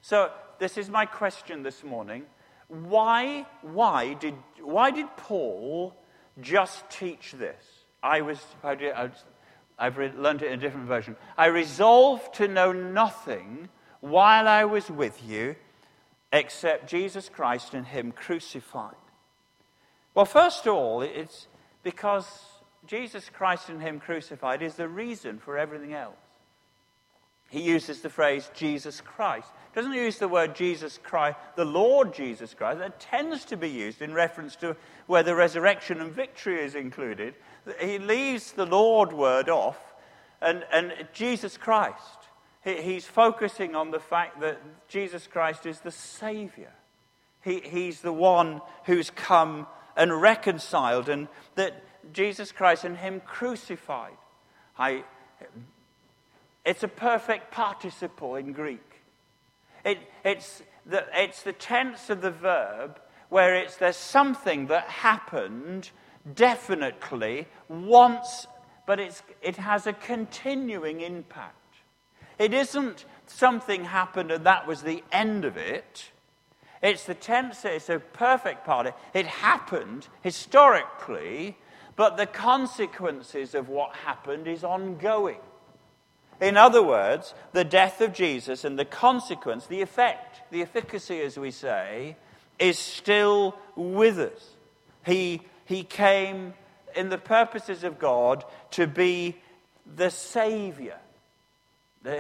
So, 0.02 0.32
this 0.60 0.78
is 0.78 0.90
my 0.90 1.06
question 1.06 1.64
this 1.64 1.84
morning. 1.84 2.26
Why, 2.68 3.46
why, 3.62 4.14
did, 4.14 4.36
why 4.62 4.92
did 4.92 5.08
Paul 5.18 5.96
just 6.42 6.90
teach 6.90 7.34
this? 7.34 7.64
I 8.02 8.22
was, 8.22 8.40
I've 8.64 9.98
learned 9.98 10.42
it 10.42 10.48
in 10.48 10.60
a 10.60 10.62
different 10.62 10.88
version. 10.88 11.16
I 11.38 11.48
resolved 11.48 12.36
to 12.36 12.48
know 12.48 12.72
nothing 12.72 13.70
while 14.02 14.48
I 14.48 14.66
was 14.66 14.90
with 14.90 15.22
you 15.28 15.56
except 16.32 16.90
Jesus 16.90 17.30
Christ 17.30 17.74
and 17.74 17.86
Him 17.86 18.12
crucified. 18.12 18.96
Well, 20.14 20.26
first 20.26 20.66
of 20.66 20.74
all, 20.74 21.02
it's 21.02 21.48
because 21.84 22.28
Jesus 22.88 23.30
Christ 23.30 23.70
and 23.70 23.82
Him 23.82 24.00
crucified 24.00 24.62
is 24.62 24.76
the 24.76 24.88
reason 24.88 25.40
for 25.40 25.58
everything 25.58 25.94
else. 25.94 26.16
He 27.50 27.62
uses 27.62 28.02
the 28.02 28.10
phrase 28.10 28.50
Jesus 28.54 29.02
Christ. 29.02 29.48
He 29.74 29.80
doesn't 29.80 29.94
use 29.94 30.18
the 30.18 30.28
word 30.28 30.56
Jesus 30.56 31.00
Christ, 31.02 31.38
the 31.56 31.66
Lord 31.66 32.14
Jesus 32.14 32.54
Christ. 32.54 32.80
That 32.80 33.00
tends 33.00 33.46
to 33.46 33.58
be 33.58 33.70
used 33.70 34.02
in 34.02 34.14
reference 34.14 34.56
to 34.58 34.76
where 35.08 35.24
the 35.24 35.36
resurrection 35.36 36.02
and 36.02 36.12
victory 36.12 36.64
is 36.64 36.76
included. 36.76 37.36
He 37.80 38.00
leaves 38.00 38.52
the 38.52 38.66
Lord 38.66 39.14
word 39.14 39.50
off 39.50 39.78
and, 40.42 40.66
and 40.72 40.94
Jesus 41.14 41.58
Christ. 41.58 42.30
He, 42.64 42.82
he's 42.82 43.06
focusing 43.06 43.76
on 43.76 43.92
the 43.92 44.00
fact 44.00 44.42
that 44.42 44.60
Jesus 44.88 45.28
Christ 45.28 45.66
is 45.66 45.80
the 45.80 45.92
Savior. 45.92 46.74
He, 47.44 47.60
he's 47.60 48.02
the 48.02 48.14
one 48.14 48.62
who's 48.86 49.12
come 49.12 49.68
and 49.96 50.22
reconciled, 50.22 51.08
and 51.08 51.28
that 51.56 51.82
Jesus 52.12 52.52
Christ 52.52 52.84
and 52.84 52.98
Him 52.98 53.22
crucified. 53.22 54.18
I, 54.78 55.06
it's 56.66 56.84
a 56.84 56.88
perfect 56.88 57.52
participle 57.52 58.36
in 58.36 58.52
Greek. 58.52 59.02
It, 59.84 60.00
it's, 60.24 60.64
the, 60.86 61.06
it's 61.14 61.44
the 61.44 61.54
tense 61.54 62.10
of 62.10 62.22
the 62.22 62.32
verb 62.32 63.00
where 63.30 63.56
it's 63.56 63.78
there's 63.78 63.98
something 63.98 64.68
that 64.68 64.88
happened 64.90 65.92
definitely 66.34 67.48
once, 67.70 68.48
but 68.88 69.00
it's, 69.00 69.22
it 69.42 69.58
has 69.58 69.86
a 69.86 69.94
continuing 69.94 71.02
impact. 71.02 71.56
It 72.40 72.54
isn't 72.54 73.06
something 73.28 73.86
happened 73.86 74.32
and 74.32 74.46
that 74.46 74.68
was 74.68 74.82
the 74.82 75.04
end 75.12 75.46
of 75.46 75.58
it. 75.58 76.12
It's 76.82 77.06
the 77.06 77.16
tense, 77.16 77.64
it's 77.66 77.90
a 77.90 78.00
perfect 78.00 78.66
part. 78.66 78.94
It 79.14 79.26
happened 79.26 80.08
historically, 80.22 81.58
but 81.96 82.18
the 82.18 82.26
consequences 82.26 83.56
of 83.56 83.70
what 83.70 83.96
happened 83.96 84.48
is 84.48 84.64
ongoing. 84.64 85.40
In 86.42 86.58
other 86.58 86.84
words, 86.84 87.34
the 87.54 87.64
death 87.64 88.02
of 88.02 88.14
Jesus 88.14 88.66
and 88.66 88.78
the 88.78 88.86
consequence, 88.86 89.68
the 89.68 89.82
effect, 89.82 90.42
the 90.52 90.62
efficacy, 90.62 91.22
as 91.22 91.38
we 91.38 91.52
say, 91.52 92.18
is 92.60 92.78
still 92.78 93.56
with 93.76 94.20
us. 94.20 94.56
He, 95.06 95.42
he 95.66 95.84
came 95.84 96.54
in 96.96 97.10
the 97.10 97.18
purposes 97.18 97.84
of 97.84 98.00
God 98.00 98.44
to 98.72 98.88
be 98.88 99.38
the 99.96 100.10
Savior. 100.10 100.98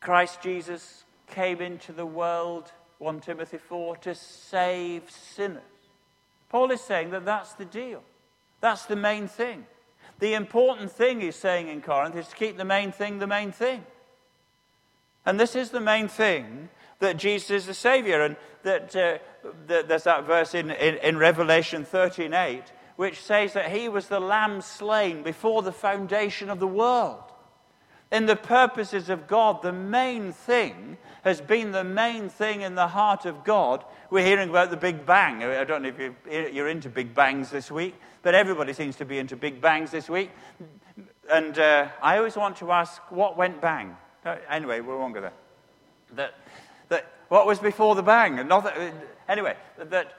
Christ 0.00 0.40
Jesus 0.42 1.04
came 1.26 1.60
into 1.60 1.92
the 1.92 2.06
world, 2.06 2.72
1 2.98 3.20
Timothy 3.20 3.58
4, 3.58 3.96
to 3.98 4.14
save 4.14 5.10
sinners. 5.10 5.62
Paul 6.48 6.70
is 6.70 6.80
saying 6.80 7.10
that 7.10 7.24
that's 7.24 7.54
the 7.54 7.64
deal. 7.64 8.02
That's 8.60 8.86
the 8.86 8.96
main 8.96 9.28
thing. 9.28 9.66
The 10.18 10.34
important 10.34 10.90
thing 10.90 11.20
he's 11.20 11.36
saying 11.36 11.68
in 11.68 11.80
Corinth 11.80 12.16
is 12.16 12.28
to 12.28 12.36
keep 12.36 12.56
the 12.56 12.64
main 12.64 12.92
thing 12.92 13.18
the 13.18 13.26
main 13.26 13.52
thing. 13.52 13.84
And 15.24 15.38
this 15.38 15.54
is 15.54 15.70
the 15.70 15.80
main 15.80 16.08
thing 16.08 16.70
that 17.00 17.16
Jesus 17.16 17.50
is 17.50 17.66
the 17.66 17.74
Savior. 17.74 18.22
And 18.22 18.36
that, 18.62 18.96
uh, 18.96 19.18
that 19.66 19.88
there's 19.88 20.04
that 20.04 20.24
verse 20.24 20.54
in, 20.54 20.70
in, 20.70 20.96
in 20.96 21.16
Revelation 21.18 21.84
13:8, 21.84 22.64
which 22.96 23.22
says 23.22 23.52
that 23.52 23.70
he 23.70 23.88
was 23.88 24.08
the 24.08 24.20
lamb 24.20 24.60
slain 24.60 25.22
before 25.22 25.62
the 25.62 25.72
foundation 25.72 26.50
of 26.50 26.60
the 26.60 26.66
world. 26.66 27.22
In 28.10 28.24
the 28.24 28.36
purposes 28.36 29.10
of 29.10 29.26
God, 29.26 29.60
the 29.60 29.72
main 29.72 30.32
thing 30.32 30.96
has 31.24 31.42
been 31.42 31.72
the 31.72 31.84
main 31.84 32.30
thing 32.30 32.62
in 32.62 32.74
the 32.74 32.88
heart 32.88 33.26
of 33.26 33.44
God. 33.44 33.84
We're 34.10 34.24
hearing 34.24 34.48
about 34.48 34.70
the 34.70 34.78
Big 34.78 35.04
Bang. 35.04 35.42
I 35.42 35.64
don't 35.64 35.82
know 35.82 35.92
if 35.94 36.54
you're 36.54 36.68
into 36.68 36.88
Big 36.88 37.14
Bangs 37.14 37.50
this 37.50 37.70
week, 37.70 37.94
but 38.22 38.34
everybody 38.34 38.72
seems 38.72 38.96
to 38.96 39.04
be 39.04 39.18
into 39.18 39.36
Big 39.36 39.60
Bangs 39.60 39.90
this 39.90 40.08
week. 40.08 40.30
And 41.30 41.58
uh, 41.58 41.88
I 42.02 42.16
always 42.16 42.36
want 42.36 42.56
to 42.58 42.72
ask, 42.72 43.02
what 43.10 43.36
went 43.36 43.60
bang? 43.60 43.94
Uh, 44.24 44.36
anyway, 44.48 44.80
we 44.80 44.94
won't 44.94 45.12
go 45.12 45.20
there. 45.20 45.32
That, 46.14 46.34
that, 46.88 47.12
what 47.28 47.46
was 47.46 47.58
before 47.58 47.94
the 47.94 48.02
bang? 48.02 48.38
And 48.38 48.48
not 48.48 48.74
anyway, 49.28 49.54
that 49.76 50.14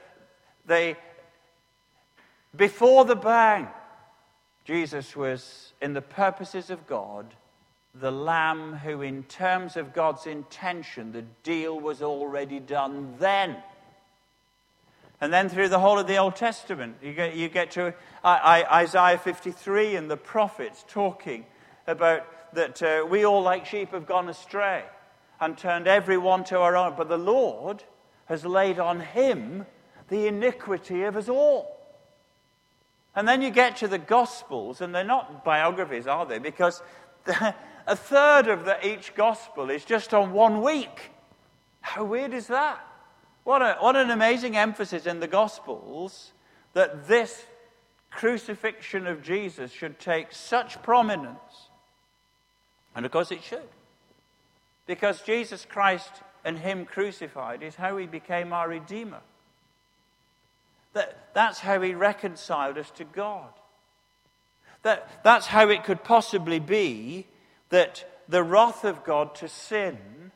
they, 0.67 0.95
before 2.55 3.05
the 3.05 3.15
bang, 3.15 3.67
Jesus 4.65 5.15
was 5.15 5.73
in 5.81 5.93
the 5.93 6.01
purposes 6.01 6.69
of 6.69 6.85
God 6.85 7.33
the 7.99 8.11
Lamb 8.11 8.73
who, 8.73 9.01
in 9.01 9.23
terms 9.23 9.75
of 9.75 9.93
God's 9.93 10.25
intention, 10.25 11.11
the 11.11 11.23
deal 11.43 11.79
was 11.79 12.01
already 12.01 12.59
done 12.59 13.15
then. 13.19 13.57
And 15.21 15.33
then 15.33 15.49
through 15.49 15.67
the 15.67 15.79
whole 15.79 15.99
of 15.99 16.07
the 16.07 16.17
Old 16.17 16.35
Testament, 16.35 16.97
you 17.01 17.13
get, 17.13 17.35
you 17.35 17.49
get 17.49 17.71
to 17.71 17.93
Isaiah 18.23 19.17
53 19.17 19.95
and 19.95 20.09
the 20.09 20.17
prophets 20.17 20.85
talking 20.87 21.45
about 21.87 22.25
that 22.53 22.81
uh, 22.81 23.05
we 23.05 23.25
all, 23.25 23.41
like 23.41 23.65
sheep, 23.65 23.91
have 23.91 24.05
gone 24.05 24.29
astray 24.29 24.83
and 25.41 25.57
turned 25.57 25.87
everyone 25.87 26.43
to 26.45 26.59
our 26.59 26.77
own. 26.77 26.93
But 26.97 27.09
the 27.09 27.17
Lord 27.17 27.83
has 28.25 28.45
laid 28.45 28.79
on 28.79 29.01
him 29.01 29.65
the 30.07 30.27
iniquity 30.27 31.03
of 31.03 31.17
us 31.17 31.27
all. 31.27 31.75
And 33.15 33.27
then 33.27 33.41
you 33.41 33.49
get 33.49 33.77
to 33.77 33.87
the 33.87 33.97
Gospels, 33.97 34.81
and 34.81 34.95
they're 34.95 35.03
not 35.03 35.43
biographies, 35.43 36.07
are 36.07 36.25
they? 36.25 36.39
Because 36.39 36.81
a 37.89 37.95
third 37.95 38.47
of 38.47 38.65
the, 38.65 38.87
each 38.87 39.15
gospel 39.15 39.71
is 39.71 39.83
just 39.83 40.13
on 40.13 40.31
one 40.31 40.61
week. 40.61 41.09
How 41.81 42.03
weird 42.03 42.33
is 42.35 42.45
that? 42.47 42.79
What, 43.43 43.63
a, 43.63 43.77
what 43.79 43.95
an 43.95 44.11
amazing 44.11 44.55
emphasis 44.55 45.07
in 45.07 45.19
the 45.19 45.27
gospels 45.27 46.31
that 46.73 47.07
this 47.07 47.43
crucifixion 48.11 49.07
of 49.07 49.23
Jesus 49.23 49.71
should 49.71 49.99
take 49.99 50.31
such 50.31 50.81
prominence. 50.83 51.69
And 52.95 53.07
of 53.07 53.11
course 53.11 53.31
it 53.31 53.41
should. 53.41 53.67
Because 54.85 55.23
Jesus 55.23 55.65
Christ 55.65 56.11
and 56.45 56.59
Him 56.59 56.85
crucified 56.85 57.63
is 57.63 57.73
how 57.73 57.97
He 57.97 58.05
became 58.05 58.53
our 58.53 58.69
Redeemer. 58.69 59.21
That, 60.93 61.33
that's 61.33 61.59
how 61.59 61.81
He 61.81 61.95
reconciled 61.95 62.77
us 62.77 62.91
to 62.91 63.03
God. 63.03 63.49
That, 64.83 65.23
that's 65.23 65.47
how 65.47 65.69
it 65.69 65.83
could 65.83 66.03
possibly 66.03 66.59
be 66.59 67.25
that 67.69 68.23
the 68.27 68.43
wrath 68.43 68.83
of 68.83 69.03
God 69.03 69.35
to 69.35 69.47
sin 69.47 70.31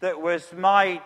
that 0.00 0.20
was 0.20 0.52
my 0.56 1.02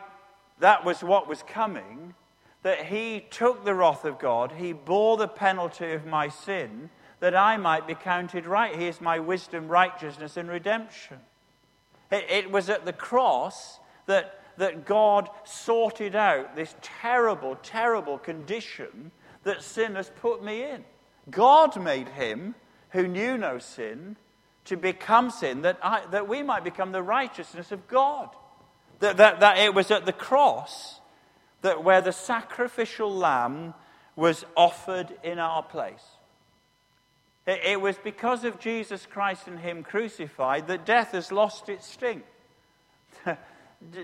that 0.59 0.85
was 0.85 1.03
what 1.03 1.29
was 1.29 1.43
coming 1.43 2.15
that 2.63 2.87
he 2.87 3.25
took 3.31 3.65
the 3.65 3.75
wrath 3.75 4.05
of 4.05 4.19
God 4.19 4.53
he 4.53 4.73
bore 4.73 5.17
the 5.17 5.29
penalty 5.29 5.93
of 5.93 6.07
my 6.07 6.29
sin 6.29 6.91
that 7.25 7.35
I 7.35 7.57
might 7.57 7.87
be 7.87 7.95
counted 7.95 8.45
right. 8.45 8.77
He 8.77 8.87
is 8.87 9.01
my 9.01 9.19
wisdom 9.19 9.69
righteousness 9.69 10.37
and 10.37 10.47
redemption. 10.47 11.17
It, 12.11 12.27
it 12.29 12.51
was 12.51 12.69
at 12.69 12.85
the 12.85 12.93
cross 12.93 13.81
that 14.05 14.41
that 14.59 14.85
God 14.85 15.31
sorted 15.45 16.15
out 16.15 16.55
this 16.55 16.77
terrible 16.83 17.57
terrible 17.63 18.19
condition 18.19 19.11
that 19.43 19.63
sin 19.63 19.95
has 19.95 20.11
put 20.21 20.45
me 20.45 20.65
in. 20.65 20.85
God 21.31 21.83
made 21.83 22.09
him 22.09 22.55
who 22.91 23.09
knew 23.09 23.39
no 23.39 23.59
sin 23.59 24.17
to 24.67 24.77
become 24.77 25.31
sin, 25.31 25.63
that, 25.63 25.79
I, 25.83 26.05
that 26.11 26.29
we 26.29 26.43
might 26.43 26.65
become 26.65 26.93
the 26.93 27.03
righteousness 27.03 27.73
of 27.73 27.87
God. 27.87 28.31
That, 29.01 29.19
that, 29.19 29.41
that 29.41 29.59
it 29.59 29.75
was 29.75 29.91
at 29.91 30.07
the 30.07 30.13
cross 30.13 31.01
that 31.63 31.83
where 31.83 32.01
the 32.01 32.13
sacrificial 32.13 33.13
lamb 33.13 33.75
was 34.17 34.45
offered 34.57 35.15
in 35.23 35.39
our 35.39 35.63
place. 35.63 36.05
It, 37.47 37.61
it 37.65 37.81
was 37.81 37.97
because 37.97 38.45
of 38.45 38.61
Jesus 38.61 39.07
Christ 39.07 39.47
and 39.47 39.59
Him 39.59 39.83
crucified 39.83 40.69
that 40.69 40.87
death 40.87 41.13
has 41.13 41.33
lost 41.33 41.69
its 41.69 41.87
sting. 41.87 42.23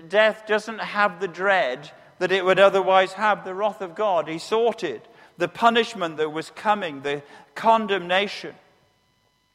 death 0.09 0.45
doesn't 0.47 0.79
have 0.79 1.19
the 1.19 1.27
dread 1.27 1.91
that 2.19 2.31
it 2.31 2.45
would 2.45 2.59
otherwise 2.59 3.13
have, 3.13 3.45
the 3.45 3.55
wrath 3.55 3.81
of 3.81 3.95
God. 3.95 4.27
He 4.27 4.37
sorted 4.37 5.01
the 5.37 5.47
punishment 5.47 6.17
that 6.17 6.29
was 6.29 6.51
coming, 6.51 7.01
the 7.01 7.23
condemnation. 7.55 8.53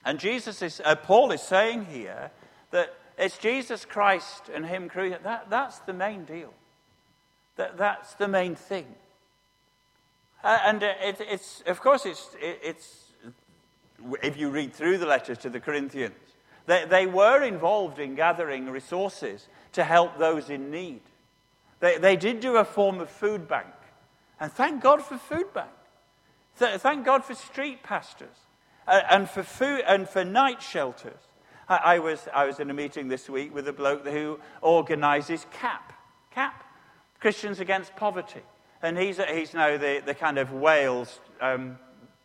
And 0.07 0.21
Jesus 0.21 0.63
is, 0.63 0.81
uh, 0.85 0.95
Paul 0.95 1.33
is 1.33 1.43
saying 1.43 1.87
here 1.87 2.31
that 2.71 2.95
it's 3.19 3.39
Jesus 3.39 3.85
Christ 3.85 4.49
and 4.55 4.65
Him 4.65 4.89
crucified. 4.89 5.25
That, 5.25 5.51
that's 5.51 5.81
the 5.81 5.93
main 5.93 6.25
deal. 6.25 6.55
That, 7.57 7.77
that's 7.77 8.15
the 8.15 8.29
main 8.29 8.55
thing. 8.55 8.87
Uh, 10.45 10.59
and 10.65 10.85
uh, 10.85 10.93
it, 11.03 11.21
it's, 11.21 11.65
of 11.67 11.81
course, 11.81 12.07
it's, 12.07 12.37
it, 12.41 12.61
it's, 12.63 13.13
if 14.23 14.37
you 14.37 14.49
read 14.49 14.73
through 14.73 14.99
the 14.99 15.07
letters 15.07 15.39
to 15.39 15.51
the 15.51 15.59
Corinthians, 15.59 16.15
they, 16.67 16.85
they 16.85 17.07
were 17.09 17.43
involved 17.43 17.99
in 17.99 18.15
gathering 18.15 18.71
resources 18.71 19.49
to 19.73 19.83
help 19.83 20.19
those 20.19 20.51
in 20.51 20.71
need. 20.71 21.01
They, 21.81 21.99
they 21.99 22.15
did 22.15 22.39
do 22.39 22.59
a 22.59 22.65
form 22.65 23.01
of 23.01 23.11
food 23.11 23.49
bank. 23.49 23.75
And 24.39 24.53
thank 24.53 24.85
God 24.85 25.03
for 25.03 25.19
food 25.19 25.53
bank. 25.53 25.71
Thank 26.55 27.05
God 27.05 27.25
for 27.25 27.35
street 27.35 27.83
pastors 27.83 28.46
and 28.87 29.29
for 29.29 29.43
food 29.43 29.83
and 29.87 30.09
for 30.09 30.25
night 30.25 30.63
shelters. 30.63 31.19
I, 31.69 31.77
I, 31.77 31.99
was, 31.99 32.29
I 32.33 32.45
was 32.45 32.61
in 32.61 32.71
a 32.71 32.75
meeting 32.75 33.09
this 33.09 33.29
week 33.29 33.55
with 33.55 33.67
a 33.69 33.73
bloke 33.73 34.07
who 34.07 34.39
organizes 34.63 35.47
CAP, 35.51 35.93
CAP, 36.31 36.65
Christians 37.21 37.61
Against 37.61 37.97
Poverty. 37.97 38.43
And 38.83 38.97
he's, 38.97 39.19
he's 39.19 39.55
now 39.55 39.77
the, 39.77 40.03
the 40.05 40.15
kind 40.15 40.39
of 40.39 40.53
Wales 40.53 41.19
um, 41.41 41.79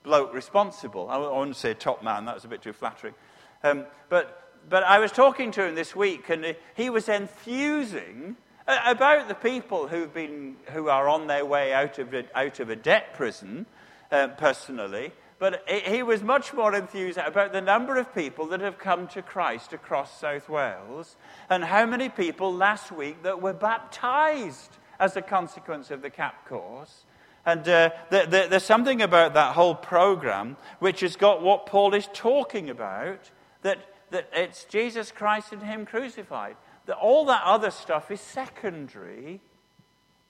bloke 0.04 0.34
responsible. 0.34 1.10
I, 1.10 1.16
I 1.16 1.38
wouldn't 1.38 1.56
say 1.56 1.74
top 1.74 2.04
man, 2.04 2.26
that 2.26 2.36
was 2.36 2.46
a 2.46 2.50
bit 2.50 2.62
too 2.62 2.74
flattering. 2.74 3.16
Um, 3.64 3.86
but 4.10 4.42
but 4.70 4.84
I 4.84 5.00
was 5.00 5.12
talking 5.12 5.52
to 5.52 5.66
him 5.66 5.76
this 5.76 5.96
week, 5.96 6.30
and 6.30 6.56
he 6.76 6.90
was 6.90 7.10
enthusing 7.10 8.36
about 8.68 9.28
the 9.28 9.36
people 9.36 9.88
who've 9.88 10.14
been, 10.14 10.56
who 10.68 10.90
are 10.90 11.10
on 11.10 11.28
their 11.28 11.46
way 11.46 11.74
out 11.74 12.00
of 12.00 12.14
a, 12.14 12.26
out 12.38 12.60
of 12.60 12.70
a 12.70 12.76
debt 12.76 13.14
prison, 13.14 13.66
uh, 14.12 14.28
personally. 14.30 15.12
But 15.42 15.68
he 15.68 16.04
was 16.04 16.22
much 16.22 16.54
more 16.54 16.76
enthused 16.76 17.18
about 17.18 17.52
the 17.52 17.62
number 17.62 17.98
of 17.98 18.14
people 18.14 18.46
that 18.50 18.62
have 18.62 18.78
come 18.78 19.08
to 19.08 19.24
Christ 19.24 19.74
across 19.74 20.20
South 20.20 20.48
Wales 20.48 21.16
and 21.50 21.64
how 21.64 21.88
many 21.88 22.10
people 22.10 22.54
last 22.54 22.92
week 22.92 23.24
that 23.24 23.42
were 23.42 23.52
baptized 23.52 24.78
as 25.00 25.18
a 25.18 25.22
consequence 25.24 25.90
of 25.90 26.04
the 26.04 26.12
CAP 26.12 26.48
course. 26.48 27.06
And 27.44 27.68
uh, 27.68 27.90
the, 28.12 28.28
the, 28.30 28.48
there's 28.52 28.64
something 28.64 29.02
about 29.02 29.34
that 29.34 29.56
whole 29.56 29.74
program 29.74 30.58
which 30.78 31.00
has 31.00 31.16
got 31.16 31.42
what 31.42 31.66
Paul 31.66 31.96
is 31.96 32.08
talking 32.14 32.70
about 32.70 33.32
that, 33.64 33.80
that 34.12 34.30
it's 34.34 34.66
Jesus 34.66 35.12
Christ 35.12 35.54
and 35.54 35.64
Him 35.64 35.88
crucified. 35.88 36.56
That 36.86 36.98
all 36.98 37.26
that 37.26 37.42
other 37.46 37.72
stuff 37.72 38.12
is 38.12 38.22
secondary, 38.22 39.42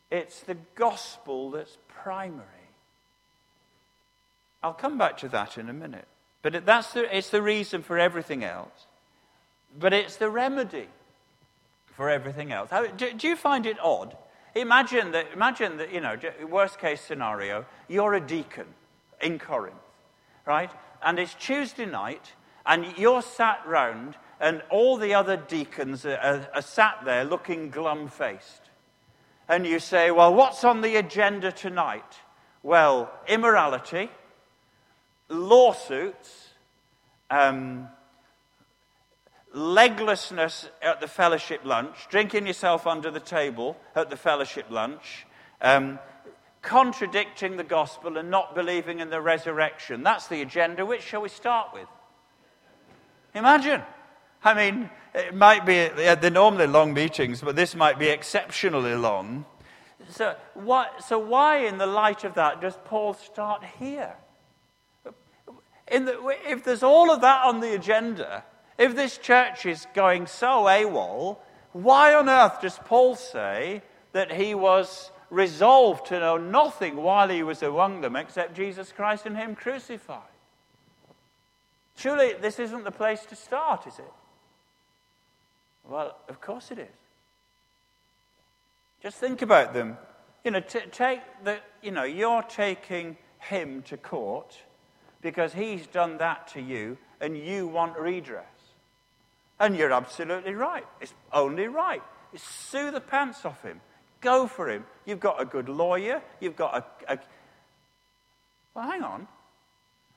it's 0.10 0.39
the 0.39 0.56
gospel 0.75 1.51
that's 1.51 1.77
primary. 1.89 2.61
I'll 4.63 4.74
come 4.74 4.98
back 4.98 5.18
to 5.20 5.30
that 5.30 5.58
in 5.58 5.70
a 5.70 5.74
minute. 5.74 6.08
But 6.41 6.65
that's 6.65 6.94
the, 6.94 7.15
it's 7.15 7.30
the 7.30 7.41
reason 7.41 7.84
for 7.84 7.98
everything 8.00 8.44
else. 8.44 8.88
But 9.80 9.94
it's 9.94 10.18
the 10.18 10.30
remedy 10.30 10.88
for 11.96 12.10
everything 12.10 12.51
else. 12.51 12.70
How, 12.70 12.88
do, 12.88 13.13
do, 13.13 13.27
you 13.27 13.36
find 13.36 13.65
it 13.65 13.77
odd? 13.82 14.15
Imagine 14.56 15.12
that, 15.12 15.27
imagine 15.34 15.77
that, 15.77 15.94
you 15.94 16.01
know, 16.01 16.18
worst 16.50 16.80
case 16.80 17.01
scenario, 17.01 17.65
you're 17.88 18.13
a 18.13 18.20
deacon 18.20 18.65
in 19.22 19.39
Corinth, 19.39 19.75
right? 20.46 20.72
And 21.03 21.20
it's 21.20 21.34
Tuesday 21.36 21.86
night, 21.86 22.34
and 22.65 22.86
you're 22.98 23.22
sat 23.22 23.62
round, 23.65 24.15
and 24.39 24.62
all 24.70 24.98
the 24.98 25.13
other 25.13 25.38
deacons 25.38 26.06
are, 26.06 26.18
are, 26.18 26.50
are 26.56 26.62
sat 26.62 27.01
there 27.06 27.24
looking 27.24 27.70
glum 27.70 28.08
faced. 28.08 28.62
And 29.48 29.65
you 29.65 29.80
say, 29.80 30.12
Well, 30.12 30.34
what's 30.34 30.63
on 30.63 30.82
the 30.82 30.96
agenda 30.96 31.51
tonight? 31.51 32.20
Well, 32.63 33.12
immorality 33.27 34.10
lawsuits, 35.32 36.50
um, 37.30 37.88
leglessness 39.54 40.70
at 40.82 41.02
the 41.02 41.08
fellowship 41.08 41.62
lunch, 41.64 41.96
drinking 42.10 42.48
yourself 42.48 42.86
under 42.86 43.10
the 43.12 43.20
table 43.20 43.78
at 43.96 44.10
the 44.10 44.18
fellowship 44.18 44.66
lunch, 44.70 45.26
um, 45.62 46.00
contradicting 46.62 47.58
the 47.58 47.64
gospel 47.64 48.18
and 48.18 48.30
not 48.30 48.54
believing 48.54 49.00
in 49.00 49.10
the 49.10 49.22
resurrection. 49.22 50.04
That's 50.04 50.28
the 50.28 50.42
agenda. 50.42 50.86
Which 50.86 51.02
shall 51.02 51.22
we 51.22 51.30
start 51.30 51.70
with? 51.74 51.88
Imagine. 53.34 53.82
I 54.44 54.54
mean, 54.54 54.90
it 55.14 55.34
might 55.36 55.66
be, 55.66 55.88
they're 55.88 56.30
normally 56.30 56.68
long 56.68 56.94
meetings, 56.94 57.42
but 57.42 57.56
this 57.56 57.76
might 57.76 58.00
be 58.00 58.08
exceptionally 58.08 58.96
long. 58.96 59.46
So, 60.10 60.36
what, 60.56 61.04
so 61.04 61.20
why, 61.20 61.58
in 61.60 61.78
the 61.78 61.86
light 61.86 62.24
of 62.24 62.34
that, 62.34 62.60
does 62.60 62.78
Paul 62.86 63.14
start 63.14 63.64
here? 63.80 64.16
The, 65.91 66.38
if 66.48 66.63
there's 66.63 66.83
all 66.83 67.12
of 67.12 67.21
that 67.21 67.45
on 67.45 67.60
the 67.60 67.75
agenda, 67.75 68.43
if 68.77 68.95
this 68.95 69.17
church 69.17 69.65
is 69.65 69.86
going 69.93 70.25
so 70.27 70.65
AWOL, 70.65 71.38
why 71.74 72.13
on 72.13 72.29
earth 72.29 72.62
does 72.62 72.79
Paul 72.86 73.15
say 73.15 73.81
that 74.13 74.31
he 74.31 74.55
was 74.55 75.12
resolved 75.29 76.07
to 76.07 76.19
know 76.19 76.38
nothing 76.38 76.98
while 76.98 77.29
he 77.29 77.43
was 77.43 77.62
among 77.62 78.01
them 78.01 78.15
except 78.15 78.55
Jesus 78.55 78.91
Christ 78.91 79.25
and 79.25 79.36
Him 79.36 79.55
crucified? 79.55 80.21
Surely 81.95 82.33
this 82.33 82.60
isn't 82.60 82.83
the 82.83 82.91
place 82.91 83.25
to 83.25 83.36
start, 83.36 83.86
is 83.86 84.00
it? 84.00 84.13
Well, 85.88 86.17
of 86.29 86.39
course 86.41 86.71
it 86.71 86.79
is. 86.79 86.88
Just 89.03 89.17
think 89.17 89.41
about 89.41 89.74
them. 89.74 89.98
You 90.43 90.51
know, 90.51 90.60
t- 90.60 90.79
take 90.91 91.21
the, 91.43 91.60
you 91.81 91.91
know, 91.91 92.03
you're 92.03 92.43
taking 92.43 93.17
him 93.39 93.81
to 93.83 93.98
court 93.98 94.57
because 95.21 95.53
he's 95.53 95.88
done 95.88 96.17
that 96.17 96.47
to 96.49 96.62
you 96.62 96.97
and 97.19 97.38
you 97.38 97.67
want 97.67 97.97
redress. 97.97 98.45
And 99.60 99.75
you're 99.75 99.93
absolutely 99.93 100.55
right. 100.55 100.86
It's 100.99 101.13
only 101.31 101.67
right. 101.67 102.01
It's 102.34 102.43
sue 102.43 102.91
the 102.91 103.01
pants 103.01 103.45
off 103.45 103.62
him. 103.62 103.79
Go 104.21 104.47
for 104.47 104.69
him. 104.69 104.86
You've 105.05 105.19
got 105.19 105.41
a 105.41 105.45
good 105.45 105.69
lawyer. 105.69 106.21
You've 106.39 106.55
got 106.55 106.77
a, 107.07 107.13
a. 107.13 107.19
Well, 108.73 108.89
hang 108.89 109.03
on. 109.03 109.27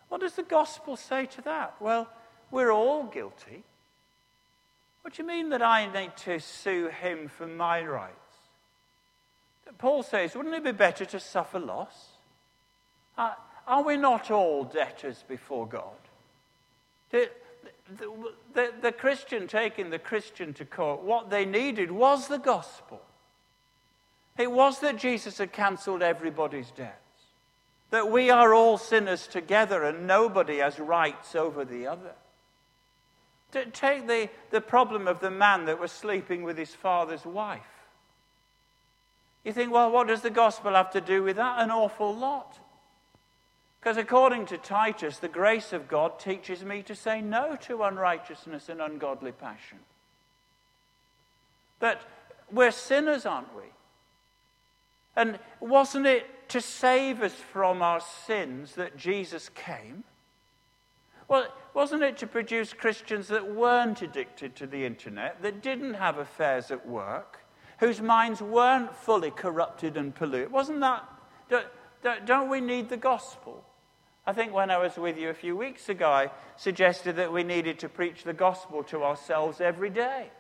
What 0.09 0.21
does 0.21 0.35
the 0.35 0.43
gospel 0.43 0.97
say 0.97 1.27
to 1.27 1.43
that? 1.43 1.75
Well, 1.81 2.09
we're 2.51 2.71
all 2.71 3.05
guilty. 3.05 3.65
What 5.03 5.15
do 5.15 5.23
you 5.23 5.29
mean 5.29 5.51
that 5.51 5.61
I 5.61 5.87
need 5.93 6.17
to 6.19 6.41
sue 6.41 6.89
him 6.89 7.29
for 7.29 7.47
my 7.47 7.83
rights? 7.83 8.15
Paul 9.79 10.03
says, 10.03 10.35
wouldn't 10.35 10.55
it 10.55 10.65
be 10.65 10.73
better 10.73 11.05
to 11.05 11.21
suffer 11.21 11.59
loss? 11.59 12.09
Uh, 13.19 13.35
are 13.67 13.83
we 13.83 13.97
not 13.97 14.31
all 14.31 14.65
debtors 14.65 15.25
before 15.27 15.67
God? 15.67 15.93
The, 17.11 17.31
the, 17.99 18.33
the, 18.55 18.73
the 18.83 18.93
Christian 18.93 19.47
taking 19.47 19.91
the 19.91 19.99
Christian 19.99 20.53
to 20.55 20.65
court, 20.65 21.03
what 21.03 21.31
they 21.31 21.45
needed 21.45 21.91
was 21.91 22.29
the 22.29 22.39
gospel. 22.39 23.01
It 24.37 24.51
was 24.51 24.81
that 24.81 24.97
Jesus 24.97 25.39
had 25.39 25.53
cancelled 25.53 26.03
everybody's 26.03 26.71
debts, 26.73 26.95
that 27.91 28.11
we 28.11 28.31
are 28.31 28.53
all 28.53 28.79
sinners 28.79 29.27
together 29.27 29.85
and 29.85 30.07
nobody 30.07 30.59
has 30.59 30.79
rights 30.81 31.35
over 31.35 31.65
the 31.65 31.87
other. 31.87 32.13
Take 33.73 34.09
the, 34.09 34.29
the 34.51 34.61
problem 34.61 35.07
of 35.07 35.21
the 35.21 35.31
man 35.31 35.67
that 35.67 35.79
was 35.79 35.93
sleeping 35.93 36.43
with 36.43 36.59
his 36.59 36.75
father's 36.75 37.25
wife. 37.25 37.61
You 39.45 39.53
think, 39.53 39.73
well, 39.73 39.93
what 39.93 40.09
does 40.09 40.23
the 40.23 40.31
gospel 40.31 40.73
have 40.73 40.91
to 40.93 41.01
do 41.01 41.23
with 41.23 41.37
that? 41.37 41.61
An 41.61 41.71
awful 41.71 42.15
lot. 42.15 42.59
Because 43.85 43.99
according 43.99 44.47
to 44.47 44.57
Titus, 44.57 45.19
the 45.19 45.29
grace 45.29 45.75
of 45.75 45.89
God 45.89 46.19
teaches 46.19 46.65
me 46.65 46.83
to 46.85 46.95
say 46.95 47.21
no 47.21 47.55
to 47.57 47.83
unrighteousness 47.83 48.71
and 48.71 48.81
ungodly 48.81 49.31
passion. 49.31 49.77
But 51.81 52.01
we're 52.51 52.71
sinners, 52.71 53.27
aren't 53.27 53.55
we? 53.55 53.65
And 55.15 55.39
wasn't 55.61 56.07
it 56.07 56.49
to 56.49 56.63
save 56.63 57.21
us 57.21 57.35
from 57.35 57.83
our 57.83 58.01
sins 58.01 58.75
that 58.77 58.97
Jesus 58.97 59.51
came? 59.51 60.05
Well, 61.29 61.49
wasn't 61.75 62.05
it 62.05 62.17
to 62.19 62.27
produce 62.27 62.73
Christians 62.73 63.29
that 63.29 63.55
weren't 63.55 64.01
addicted 64.01 64.57
to 64.57 64.67
the 64.67 64.87
internet, 64.87 65.43
that 65.43 65.63
didn't 65.63 65.93
have 65.93 66.17
affairs 66.17 66.71
at 66.71 66.89
work, 66.89 67.41
whose 67.81 68.01
minds 68.01 68.41
weren't 68.41 68.97
fully 68.97 69.31
corrupted 69.31 69.99
and 69.99 70.15
polluted? 70.15 70.51
Wasn't 70.51 70.81
that? 70.81 71.07
Don't 72.25 72.49
we 72.49 72.63
need 72.63 72.89
the 72.89 72.97
gospel? 72.97 73.63
I 74.27 74.33
think 74.33 74.55
when 74.55 74.71
I 74.71 74.79
was 74.79 74.97
with 74.97 75.19
you 75.19 75.29
a 75.29 75.35
few 75.35 75.55
weeks 75.55 75.89
ago, 75.89 76.09
I 76.09 76.31
suggested 76.57 77.17
that 77.17 77.33
we 77.33 77.43
needed 77.43 77.79
to 77.81 77.89
preach 77.89 78.25
the 78.25 78.33
gospel 78.33 78.83
to 78.85 79.05
ourselves 79.05 79.61
every 79.61 79.91
day. 79.91 80.31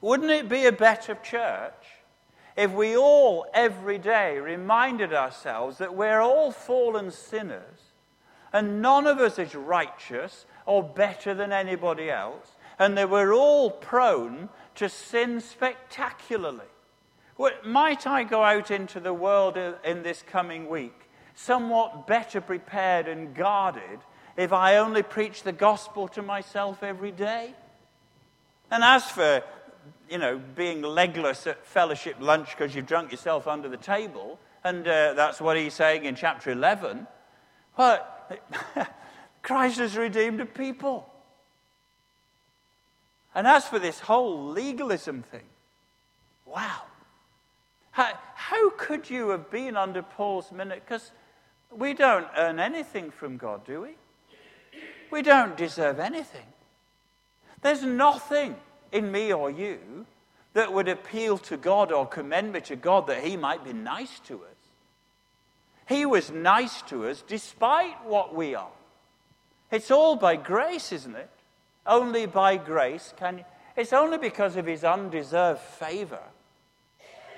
Wouldn't 0.00 0.30
it 0.30 0.48
be 0.48 0.66
a 0.66 0.72
better 0.72 1.14
church 1.14 1.86
if 2.56 2.70
we 2.72 2.96
all, 2.96 3.46
every 3.54 3.98
day, 3.98 4.38
reminded 4.38 5.14
ourselves 5.14 5.78
that 5.78 5.94
we're 5.94 6.20
all 6.20 6.50
fallen 6.50 7.10
sinners 7.10 7.78
and 8.52 8.82
none 8.82 9.06
of 9.06 9.18
us 9.18 9.38
is 9.38 9.54
righteous 9.54 10.44
or 10.66 10.82
better 10.82 11.34
than 11.34 11.52
anybody 11.52 12.10
else, 12.10 12.52
and 12.78 12.96
that 12.96 13.10
we're 13.10 13.32
all 13.32 13.70
prone 13.70 14.48
to 14.74 14.88
sin 14.88 15.40
spectacularly? 15.40 16.60
Might 17.64 18.06
I 18.06 18.24
go 18.24 18.42
out 18.42 18.70
into 18.70 19.00
the 19.00 19.14
world 19.14 19.56
in 19.56 20.02
this 20.02 20.22
coming 20.22 20.68
week 20.68 21.07
somewhat 21.38 22.08
better 22.08 22.40
prepared 22.40 23.06
and 23.06 23.32
guarded 23.34 24.00
if 24.36 24.52
I 24.52 24.76
only 24.76 25.04
preach 25.04 25.44
the 25.44 25.52
gospel 25.52 26.08
to 26.08 26.22
myself 26.22 26.82
every 26.82 27.12
day. 27.12 27.54
And 28.72 28.82
as 28.82 29.04
for, 29.04 29.42
you 30.10 30.18
know, 30.18 30.40
being 30.56 30.82
legless 30.82 31.46
at 31.46 31.64
fellowship 31.64 32.16
lunch 32.18 32.50
because 32.50 32.74
you've 32.74 32.86
drunk 32.86 33.12
yourself 33.12 33.46
under 33.46 33.68
the 33.68 33.76
table, 33.76 34.40
and 34.64 34.86
uh, 34.86 35.14
that's 35.14 35.40
what 35.40 35.56
he's 35.56 35.74
saying 35.74 36.04
in 36.04 36.16
chapter 36.16 36.50
11, 36.50 37.06
well, 37.76 38.04
Christ 39.42 39.78
has 39.78 39.96
redeemed 39.96 40.40
a 40.40 40.46
people. 40.46 41.08
And 43.34 43.46
as 43.46 43.64
for 43.64 43.78
this 43.78 44.00
whole 44.00 44.48
legalism 44.48 45.22
thing, 45.22 45.46
wow. 46.44 46.82
How, 47.92 48.18
how 48.34 48.70
could 48.70 49.08
you 49.08 49.28
have 49.30 49.50
been 49.50 49.76
under 49.76 50.02
Paul's 50.02 50.50
minute? 50.50 50.82
Because 50.84 51.12
we 51.70 51.94
don't 51.94 52.26
earn 52.36 52.58
anything 52.58 53.10
from 53.10 53.36
God, 53.36 53.64
do 53.64 53.82
we? 53.82 53.96
We 55.10 55.22
don't 55.22 55.56
deserve 55.56 55.98
anything. 55.98 56.46
There's 57.62 57.82
nothing 57.82 58.56
in 58.92 59.10
me 59.10 59.32
or 59.32 59.50
you 59.50 60.06
that 60.52 60.72
would 60.72 60.88
appeal 60.88 61.38
to 61.38 61.56
God 61.56 61.92
or 61.92 62.06
commend 62.06 62.52
me 62.52 62.60
to 62.62 62.76
God 62.76 63.06
that 63.06 63.24
He 63.24 63.36
might 63.36 63.64
be 63.64 63.72
nice 63.72 64.20
to 64.20 64.34
us. 64.36 64.56
He 65.88 66.04
was 66.04 66.30
nice 66.30 66.82
to 66.82 67.06
us 67.08 67.22
despite 67.26 68.04
what 68.04 68.34
we 68.34 68.54
are. 68.54 68.70
It's 69.70 69.90
all 69.90 70.16
by 70.16 70.36
grace, 70.36 70.92
isn't 70.92 71.16
it? 71.16 71.30
only 71.88 72.26
by 72.26 72.58
grace 72.58 73.12
can. 73.16 73.44
It's 73.76 73.92
only 73.92 74.18
because 74.18 74.56
of 74.56 74.66
his 74.66 74.84
undeserved 74.84 75.60
favor. 75.60 76.22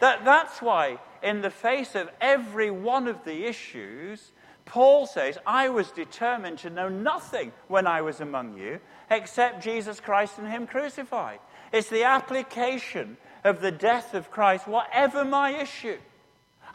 That, 0.00 0.24
that's 0.24 0.60
why, 0.60 0.98
in 1.22 1.42
the 1.42 1.50
face 1.50 1.94
of 1.94 2.11
every 2.20 2.70
one 2.70 3.09
of 3.09 3.24
the 3.24 3.44
issues, 3.46 4.33
Paul 4.64 5.06
says, 5.06 5.38
I 5.46 5.68
was 5.68 5.90
determined 5.90 6.59
to 6.59 6.70
know 6.70 6.88
nothing 6.88 7.52
when 7.68 7.87
I 7.87 8.02
was 8.02 8.20
among 8.20 8.56
you 8.56 8.80
except 9.11 9.64
Jesus 9.64 10.00
Christ 10.00 10.38
and 10.38 10.46
Him 10.46 10.66
crucified. 10.66 11.40
It's 11.72 11.88
the 11.88 12.04
application 12.04 13.16
of 13.44 13.61
the 13.61 13.72
death 13.72 14.14
of 14.14 14.30
Christ, 14.30 14.68
whatever 14.68 15.24
my 15.24 15.50
issue. 15.50 15.98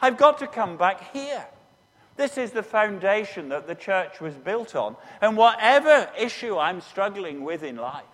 I've 0.00 0.18
got 0.18 0.38
to 0.38 0.46
come 0.46 0.76
back 0.76 1.12
here. 1.12 1.46
This 2.16 2.38
is 2.38 2.50
the 2.50 2.62
foundation 2.62 3.50
that 3.50 3.66
the 3.66 3.74
church 3.74 4.20
was 4.20 4.34
built 4.34 4.74
on. 4.74 4.96
And 5.20 5.36
whatever 5.36 6.08
issue 6.18 6.56
I'm 6.58 6.80
struggling 6.80 7.44
with 7.44 7.62
in 7.62 7.76
life, 7.76 8.04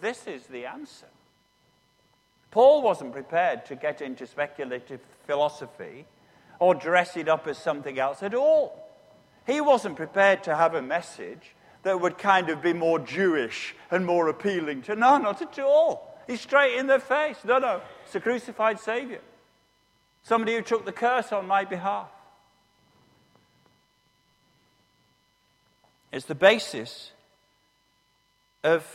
this 0.00 0.26
is 0.26 0.46
the 0.46 0.66
answer. 0.66 1.06
Paul 2.54 2.82
wasn't 2.82 3.12
prepared 3.12 3.66
to 3.66 3.74
get 3.74 4.00
into 4.00 4.28
speculative 4.28 5.00
philosophy 5.26 6.06
or 6.60 6.72
dress 6.72 7.16
it 7.16 7.28
up 7.28 7.48
as 7.48 7.58
something 7.58 7.98
else 7.98 8.22
at 8.22 8.32
all. 8.32 8.80
He 9.44 9.60
wasn't 9.60 9.96
prepared 9.96 10.44
to 10.44 10.54
have 10.54 10.72
a 10.72 10.80
message 10.80 11.56
that 11.82 12.00
would 12.00 12.16
kind 12.16 12.50
of 12.50 12.62
be 12.62 12.72
more 12.72 13.00
Jewish 13.00 13.74
and 13.90 14.06
more 14.06 14.28
appealing 14.28 14.82
to. 14.82 14.94
No, 14.94 15.18
not 15.18 15.42
at 15.42 15.58
all. 15.58 16.16
He's 16.28 16.42
straight 16.42 16.78
in 16.78 16.86
their 16.86 17.00
face. 17.00 17.38
No, 17.44 17.58
no, 17.58 17.80
it's 18.04 18.14
a 18.14 18.20
crucified 18.20 18.78
Savior. 18.78 19.20
Somebody 20.22 20.54
who 20.54 20.62
took 20.62 20.84
the 20.84 20.92
curse 20.92 21.32
on 21.32 21.48
my 21.48 21.64
behalf. 21.64 22.06
It's 26.12 26.26
the 26.26 26.36
basis 26.36 27.10
of 28.62 28.86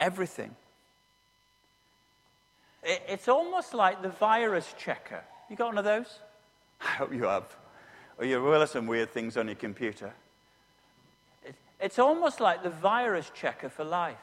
everything. 0.00 0.56
It's 2.88 3.28
almost 3.28 3.74
like 3.74 4.00
the 4.02 4.08
virus 4.08 4.74
checker. 4.78 5.22
You 5.50 5.56
got 5.56 5.66
one 5.66 5.78
of 5.78 5.84
those? 5.84 6.20
I 6.80 6.86
hope 6.86 7.12
you 7.12 7.24
have. 7.24 7.44
Oh, 8.18 8.22
or 8.22 8.24
you 8.24 8.42
will 8.42 8.60
have 8.60 8.70
some 8.70 8.86
weird 8.86 9.10
things 9.10 9.36
on 9.36 9.46
your 9.46 9.56
computer. 9.56 10.12
It's 11.80 11.98
almost 11.98 12.40
like 12.40 12.62
the 12.62 12.70
virus 12.70 13.30
checker 13.34 13.68
for 13.68 13.84
life 13.84 14.16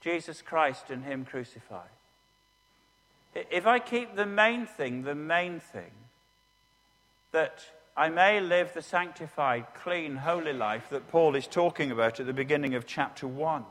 Jesus 0.00 0.42
Christ 0.42 0.90
and 0.90 1.04
Him 1.04 1.24
crucified. 1.24 1.90
If 3.34 3.66
I 3.66 3.78
keep 3.78 4.14
the 4.14 4.26
main 4.26 4.64
thing, 4.66 5.02
the 5.02 5.14
main 5.14 5.60
thing, 5.60 5.90
that 7.32 7.64
I 7.96 8.08
may 8.08 8.40
live 8.40 8.72
the 8.72 8.82
sanctified, 8.82 9.66
clean, 9.74 10.16
holy 10.16 10.52
life 10.52 10.88
that 10.90 11.10
Paul 11.10 11.34
is 11.34 11.46
talking 11.46 11.90
about 11.90 12.20
at 12.20 12.26
the 12.26 12.32
beginning 12.32 12.74
of 12.74 12.86
chapter 12.86 13.26
1, 13.26 13.64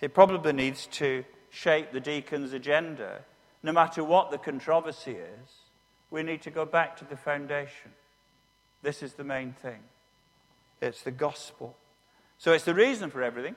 it 0.00 0.14
probably 0.14 0.52
needs 0.52 0.86
to 0.86 1.24
shape 1.50 1.92
the 1.92 2.00
deacon's 2.00 2.52
agenda. 2.52 3.24
No 3.62 3.72
matter 3.72 4.04
what 4.04 4.30
the 4.30 4.38
controversy 4.38 5.12
is, 5.12 5.50
we 6.10 6.22
need 6.22 6.42
to 6.42 6.50
go 6.50 6.64
back 6.64 6.96
to 6.98 7.04
the 7.04 7.16
foundation. 7.16 7.92
This 8.82 9.02
is 9.02 9.14
the 9.14 9.24
main 9.24 9.52
thing 9.52 9.80
it's 10.80 11.02
the 11.02 11.10
gospel. 11.10 11.76
So 12.38 12.52
it's 12.52 12.64
the 12.64 12.74
reason 12.74 13.10
for 13.10 13.20
everything, 13.20 13.56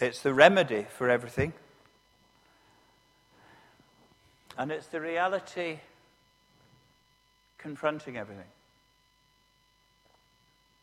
it's 0.00 0.22
the 0.22 0.32
remedy 0.32 0.86
for 0.96 1.10
everything, 1.10 1.52
and 4.56 4.70
it's 4.70 4.86
the 4.86 5.00
reality 5.00 5.80
confronting 7.58 8.16
everything. 8.16 8.44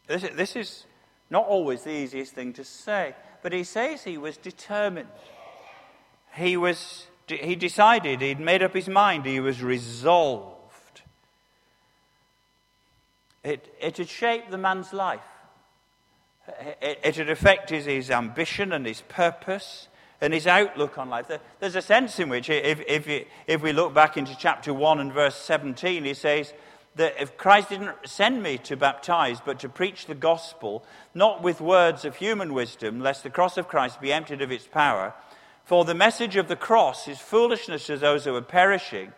This, 0.08 0.24
this 0.36 0.56
is 0.58 0.86
not 1.30 1.46
always 1.48 1.84
the 1.84 1.92
easiest 1.92 2.34
thing 2.34 2.54
to 2.54 2.64
say, 2.64 3.16
but 3.42 3.54
he 3.54 3.64
says 3.64 4.04
he 4.04 4.18
was 4.18 4.38
determined. 4.38 5.10
He, 6.36 6.58
was, 6.58 7.08
he 7.28 7.56
decided, 7.56 8.22
he'd 8.22 8.40
made 8.40 8.64
up 8.64 8.74
his 8.74 8.88
mind, 8.88 9.26
he 9.26 9.40
was 9.40 9.62
resolved. 9.62 11.02
It, 13.44 13.74
it 13.82 13.98
had 13.98 14.10
shaped 14.10 14.52
the 14.52 14.58
man's 14.58 14.94
life. 14.94 15.22
It, 16.82 17.00
it 17.04 17.16
had 17.18 17.30
affected 17.30 17.86
his 17.86 18.10
ambition 18.10 18.72
and 18.72 18.86
his 18.86 19.02
purpose 19.02 19.88
and 20.22 20.34
his 20.34 20.48
outlook 20.48 20.98
on 20.98 21.10
life. 21.10 21.30
There's 21.60 21.76
a 21.76 21.82
sense 21.82 22.20
in 22.20 22.30
which, 22.30 22.50
if, 22.50 22.82
if, 22.88 23.26
if 23.46 23.62
we 23.62 23.74
look 23.74 23.94
back 23.94 24.16
into 24.16 24.36
chapter 24.38 24.74
1 24.74 25.00
and 25.00 25.12
verse 25.12 25.36
17, 25.36 26.06
he 26.06 26.14
says 26.14 26.54
that 26.96 27.16
if 27.20 27.38
Christ 27.38 27.70
didn't 27.70 27.96
send 28.06 28.44
me 28.44 28.58
to 28.60 28.78
baptize, 28.78 29.42
but 29.44 29.60
to 29.60 29.70
preach 29.70 30.06
the 30.06 30.16
gospel, 30.16 30.86
not 31.14 31.42
with 31.42 31.60
words 31.60 32.06
of 32.06 32.18
human 32.18 32.54
wisdom, 32.54 33.00
lest 33.00 33.24
the 33.24 33.30
cross 33.30 33.58
of 33.58 33.68
Christ 33.68 34.00
be 34.00 34.14
emptied 34.14 34.42
of 34.42 34.52
its 34.52 34.68
power, 34.68 35.14
for 35.66 35.86
the 35.86 35.96
message 35.96 36.36
of 36.36 36.48
the 36.48 36.56
cross 36.56 37.08
is 37.08 37.20
foolishness 37.20 37.88
to 37.88 37.98
those 37.98 38.26
who 38.26 38.36
are 38.36 38.42
perishing, 38.42 39.14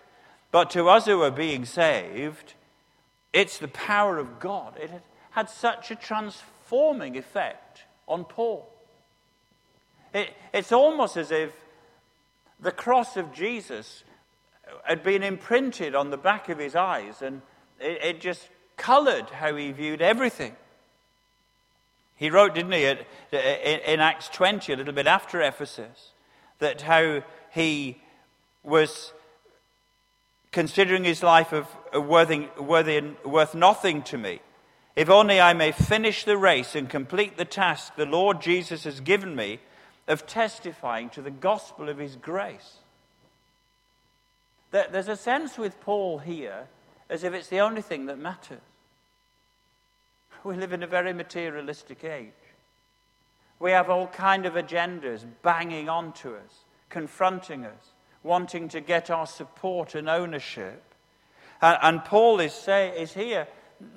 but 0.51 0.69
to 0.71 0.87
us 0.87 1.05
who 1.05 1.21
are 1.21 1.31
being 1.31 1.65
saved, 1.65 2.53
it's 3.33 3.57
the 3.57 3.67
power 3.67 4.17
of 4.17 4.39
God. 4.39 4.77
It 4.79 4.91
had 5.31 5.49
such 5.49 5.91
a 5.91 5.95
transforming 5.95 7.17
effect 7.17 7.81
on 8.07 8.23
Paul. 8.23 8.69
It, 10.13 10.29
it's 10.53 10.71
almost 10.71 11.17
as 11.17 11.31
if 11.31 11.51
the 12.59 12.71
cross 12.71 13.17
of 13.17 13.33
Jesus 13.33 14.05
had 14.85 15.03
been 15.03 15.23
imprinted 15.23 15.93
on 15.93 16.09
the 16.09 16.17
back 16.17 16.47
of 16.47 16.57
his 16.57 16.75
eyes 16.75 17.21
and 17.21 17.41
it, 17.79 18.03
it 18.03 18.21
just 18.21 18.49
colored 18.77 19.29
how 19.29 19.55
he 19.55 19.71
viewed 19.71 20.01
everything. 20.01 20.55
He 22.15 22.29
wrote, 22.29 22.55
didn't 22.55 22.71
he, 22.71 22.85
in, 22.85 23.99
Acts 23.99 24.29
20, 24.29 24.71
a 24.71 24.77
little 24.77 24.93
bit 24.93 25.07
after 25.07 25.41
Ephesus, 25.41 26.11
that 26.59 26.81
how 26.81 27.23
he 27.51 27.97
was 28.63 29.11
considering 30.51 31.03
his 31.03 31.21
life 31.21 31.51
of 31.51 31.67
worthy, 31.93 32.47
worthy, 32.57 33.01
worth 33.25 33.53
nothing 33.53 34.01
to 34.03 34.17
me. 34.17 34.39
If 34.95 35.09
only 35.09 35.41
I 35.41 35.53
may 35.53 35.73
finish 35.73 36.23
the 36.23 36.37
race 36.37 36.73
and 36.73 36.89
complete 36.89 37.35
the 37.35 37.43
task 37.43 37.95
the 37.95 38.05
Lord 38.05 38.41
Jesus 38.41 38.85
has 38.85 39.01
given 39.01 39.35
me 39.35 39.59
of 40.07 40.25
testifying 40.25 41.09
to 41.09 41.21
the 41.21 41.31
gospel 41.31 41.89
of 41.89 41.97
his 41.97 42.15
grace. 42.15 42.77
There's 44.71 45.09
a 45.09 45.17
sense 45.17 45.57
with 45.57 45.81
Paul 45.81 46.19
here 46.19 46.67
as 47.09 47.23
if 47.23 47.33
it's 47.33 47.47
the 47.47 47.59
only 47.59 47.81
thing 47.81 48.05
that 48.07 48.17
matters. 48.17 48.61
We 50.43 50.55
live 50.55 50.73
in 50.73 50.83
a 50.83 50.87
very 50.87 51.13
materialistic 51.13 52.03
age. 52.03 52.31
We 53.59 53.71
have 53.71 53.89
all 53.89 54.07
kind 54.07 54.45
of 54.45 54.53
agendas 54.53 55.25
banging 55.41 55.89
onto 55.89 56.35
us, 56.35 56.65
confronting 56.89 57.65
us 57.65 57.93
wanting 58.25 58.67
to 58.69 58.81
get 58.81 59.09
our 59.09 59.27
support 59.27 59.95
and 59.95 60.09
ownership. 60.09 60.83
And, 61.61 61.77
and 61.81 62.05
Paul 62.05 62.41
is, 62.41 62.53
say, 62.53 62.89
is 62.99 63.13
here 63.13 63.47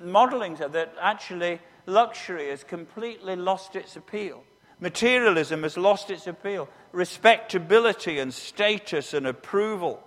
modeling 0.01 0.55
that 0.55 0.93
actually 1.01 1.59
luxury 1.85 2.49
has 2.49 2.63
completely 2.63 3.35
lost 3.35 3.75
its 3.75 3.95
appeal. 3.95 4.43
Materialism 4.79 5.63
has 5.63 5.75
lost 5.75 6.09
its 6.11 6.27
appeal. 6.27 6.69
Respectability 6.93 8.19
and 8.19 8.33
status 8.33 9.13
and 9.13 9.27
approval. 9.27 10.01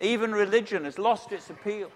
Even 0.00 0.32
religion 0.32 0.84
has 0.84 0.98
lost 0.98 1.32
its 1.32 1.50
appeal. 1.50 1.90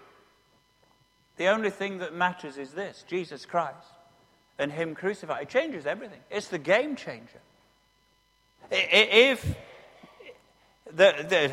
The 1.39 1.47
only 1.47 1.69
thing 1.69 1.99
that 1.99 2.13
matters 2.13 2.57
is 2.57 2.71
this 2.73 3.05
Jesus 3.07 3.45
Christ 3.45 3.77
and 4.59 4.73
Him 4.73 4.93
crucified. 4.93 5.43
It 5.43 5.49
changes 5.49 5.85
everything, 5.85 6.19
it's 6.29 6.49
the 6.49 6.59
game 6.59 6.97
changer. 6.97 7.39
If 8.69 9.55
the, 10.85 11.15
the, 11.29 11.51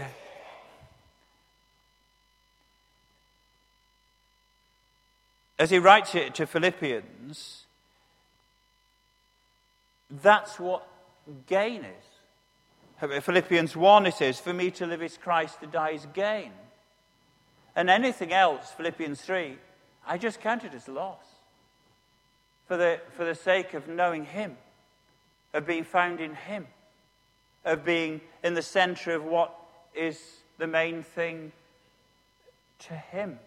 as 5.58 5.70
he 5.70 5.78
writes 5.78 6.16
it 6.16 6.34
to 6.34 6.46
Philippians, 6.46 7.64
that's 10.10 10.58
what 10.58 10.86
gain 11.46 11.84
is. 11.84 13.22
Philippians 13.22 13.76
1, 13.76 14.06
it 14.06 14.14
says, 14.14 14.40
For 14.40 14.52
me 14.52 14.72
to 14.72 14.86
live 14.86 15.02
is 15.02 15.16
Christ, 15.16 15.60
to 15.60 15.66
die 15.68 15.90
is 15.90 16.06
gain. 16.12 16.50
And 17.76 17.88
anything 17.88 18.32
else, 18.32 18.72
Philippians 18.72 19.20
3, 19.20 19.58
I 20.06 20.18
just 20.18 20.40
count 20.40 20.64
it 20.64 20.74
as 20.74 20.88
loss. 20.88 21.24
For 22.68 22.76
the, 22.76 23.00
for 23.12 23.24
the 23.24 23.34
sake 23.34 23.74
of 23.74 23.88
knowing 23.88 24.24
Him, 24.24 24.56
of 25.54 25.66
being 25.66 25.84
found 25.84 26.20
in 26.20 26.34
Him 26.34 26.66
of 27.66 27.84
being 27.84 28.20
in 28.44 28.54
the 28.54 28.62
center 28.62 29.14
of 29.14 29.24
what 29.24 29.54
is 29.94 30.38
the 30.56 30.68
main 30.68 31.02
thing 31.02 31.52
to 32.78 32.94
Him. 32.94 33.38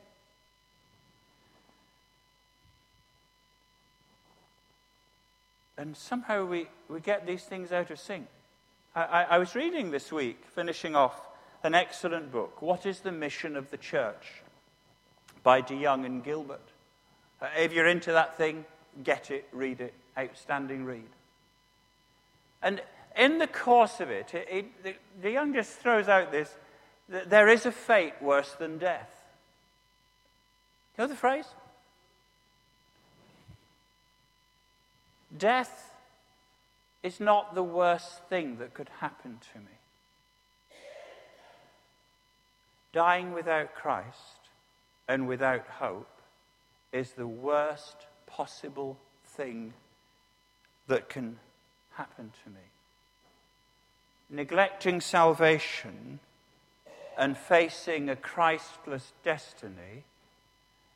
And 5.78 5.96
somehow 5.96 6.44
we, 6.44 6.68
we 6.90 7.00
get 7.00 7.26
these 7.26 7.46
things 7.46 7.72
out 7.72 7.90
of 7.90 8.00
sync. 8.00 8.28
I, 8.94 9.04
I, 9.04 9.24
I 9.24 9.38
was 9.38 9.56
reading 9.56 9.92
this 9.92 10.12
week, 10.12 10.44
finishing 10.54 10.94
off 10.94 11.18
an 11.64 11.74
excellent 11.74 12.32
book, 12.32 12.62
What 12.62 12.86
is 12.86 13.00
the 13.00 13.14
Mission 13.14 13.56
of 13.56 13.72
the 13.72 13.78
Church? 13.78 14.44
By 15.44 15.62
De 15.62 15.74
DeYoung 15.74 16.06
and 16.06 16.24
Gilbert. 16.24 16.62
Uh, 17.42 17.48
if 17.58 17.74
you're 17.74 17.88
into 17.88 18.12
that 18.12 18.38
thing, 18.38 18.66
get 19.04 19.32
it, 19.32 19.48
read 19.52 19.82
it, 19.82 19.94
outstanding 20.18 20.86
read. 20.86 21.10
And 22.62 22.82
in 23.18 23.38
the 23.38 23.48
course 23.48 24.00
of 24.00 24.10
it, 24.10 24.34
it, 24.34 24.68
it 24.84 24.98
DeYoung 25.22 25.54
just 25.54 25.72
throws 25.80 26.08
out 26.08 26.32
this 26.32 26.56
there 27.08 27.48
is 27.48 27.66
a 27.66 27.72
fate 27.72 28.14
worse 28.22 28.54
than 28.54 28.78
death. 28.78 29.10
You 30.98 31.04
know 31.04 31.08
the 31.08 31.16
phrase? 31.16 31.46
Death 35.36 35.94
is 37.02 37.20
not 37.20 37.56
the 37.56 37.64
worst 37.64 38.24
thing 38.30 38.58
that 38.58 38.74
could 38.74 38.90
happen 39.00 39.40
to 39.54 39.60
me. 39.60 39.66
Dying 42.92 43.34
without 43.34 43.76
Christ 43.76 44.39
and 45.10 45.28
without 45.28 45.68
hope 45.68 46.08
is 46.94 47.12
the 47.12 47.28
worst 47.28 48.06
possible 48.28 48.98
thing 49.26 49.74
that 50.88 51.10
can 51.10 51.38
happen 51.94 52.32
to 52.44 52.50
me. 52.52 52.62
Neglecting 54.30 55.02
salvation 55.02 56.20
and 57.18 57.36
facing 57.36 58.08
a 58.08 58.16
Christless 58.16 59.12
destiny 59.24 60.04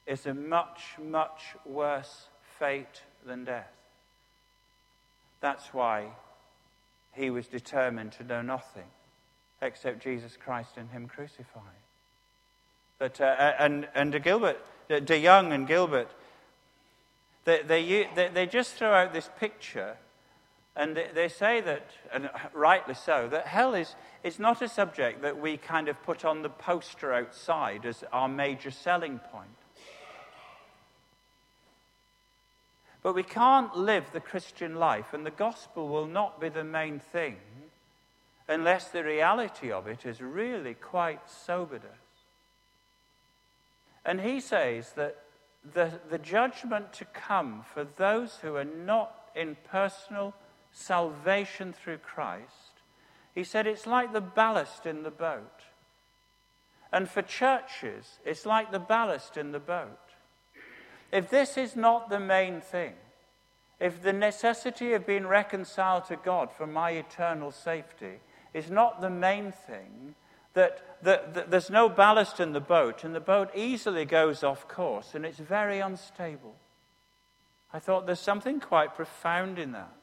is 0.06 0.28
a 0.28 0.34
much, 0.34 0.96
much 1.04 1.56
worse 1.66 2.28
fate 2.60 3.02
than 3.26 3.46
death. 3.46 3.74
That's 5.42 5.74
why 5.74 6.10
he 7.14 7.32
was 7.32 7.48
determined 7.48 8.12
to 8.14 8.24
know 8.24 8.44
nothing 8.44 8.88
except 9.62 10.04
Jesus 10.04 10.38
Christ 10.38 10.78
and 10.78 10.90
Him 10.92 11.08
crucified. 11.08 11.83
But, 13.00 13.20
uh, 13.20 13.54
and, 13.60 13.88
and 13.96 14.12
de 14.12 14.20
Gilbert, 14.20 14.64
DeYoung 14.90 15.52
and 15.52 15.68
Gilbert, 15.68 16.10
they, 17.46 17.62
they, 17.64 18.30
they 18.34 18.46
just 18.46 18.74
throw 18.74 18.94
out 18.94 19.14
this 19.14 19.30
picture 19.40 19.98
and 20.76 20.98
they, 20.98 21.08
they 21.14 21.28
say 21.28 21.62
that, 21.62 21.86
and 22.12 22.30
rightly 22.54 22.96
so, 22.96 23.28
that 23.30 23.46
hell 23.46 23.76
is, 23.76 23.96
is 24.24 24.40
not 24.40 24.62
a 24.62 24.68
subject 24.68 25.22
that 25.22 25.40
we 25.40 25.58
kind 25.58 25.88
of 25.88 26.02
put 26.04 26.26
on 26.26 26.42
the 26.42 26.50
poster 26.50 27.14
outside 27.14 27.86
as 27.86 28.04
our 28.12 28.28
major 28.28 28.72
selling 28.72 29.20
point. 29.20 29.50
But 33.04 33.14
we 33.14 33.24
can't 33.24 33.76
live 33.78 34.06
the 34.14 34.20
Christian 34.20 34.76
life, 34.76 35.14
and 35.14 35.26
the 35.26 35.32
gospel 35.32 35.90
will 35.90 36.08
not 36.08 36.42
be 36.42 36.50
the 36.50 36.64
main 36.64 37.00
thing 37.00 37.36
unless 38.48 38.88
the 38.88 39.04
reality 39.04 39.72
of 39.72 39.88
it 39.88 40.04
has 40.04 40.22
really 40.22 40.74
quite 40.74 41.30
sobered 41.30 41.84
us. 41.84 42.13
And 44.06 44.22
he 44.22 44.40
says 44.40 44.94
that 44.94 45.18
the, 45.74 46.00
the 46.10 46.18
judgment 46.18 46.94
to 46.94 47.06
come 47.06 47.64
for 47.74 47.86
those 47.86 48.38
who 48.42 48.56
are 48.56 48.66
not 48.66 49.30
in 49.36 49.56
personal 49.70 50.34
salvation 50.72 51.74
through 51.74 52.00
Christ, 52.00 52.82
he 53.34 53.44
said 53.44 53.66
it's 53.66 53.88
like 53.88 54.14
the 54.14 54.22
ballast 54.22 54.86
in 54.86 55.04
the 55.04 55.12
boat. 55.12 55.62
And 56.92 57.10
for 57.10 57.22
churches, 57.22 58.20
it's 58.26 58.46
like 58.46 58.72
the 58.72 58.80
ballast 58.80 59.38
in 59.38 59.52
the 59.52 59.60
boat. 59.60 59.98
If 61.12 61.30
this 61.30 61.58
is 61.58 61.76
not 61.76 62.10
the 62.10 62.20
main 62.20 62.62
thing, 62.62 62.94
if 63.80 64.02
the 64.02 64.14
necessity 64.14 64.94
of 64.94 65.06
being 65.06 65.28
reconciled 65.28 66.06
to 66.06 66.16
God 66.16 66.52
for 66.52 66.68
my 66.68 66.92
eternal 66.92 67.52
safety 67.52 68.20
is 68.54 68.70
not 68.70 69.02
the 69.02 69.10
main 69.10 69.52
thing, 69.52 70.16
that, 70.54 70.82
there's 71.02 71.70
no 71.70 71.90
ballast 71.90 72.40
in 72.40 72.54
the 72.54 72.60
boat, 72.60 73.04
and 73.04 73.14
the 73.14 73.20
boat 73.20 73.50
easily 73.56 74.06
goes 74.06 74.44
off 74.44 74.68
course, 74.68 75.16
and 75.16 75.26
it's 75.26 75.40
very 75.40 75.80
unstable. 75.80 76.56
I 77.74 77.80
thought 77.80 78.06
there's 78.06 78.20
something 78.20 78.60
quite 78.60 78.96
profound 78.96 79.58
in 79.58 79.72
that. 79.72 79.98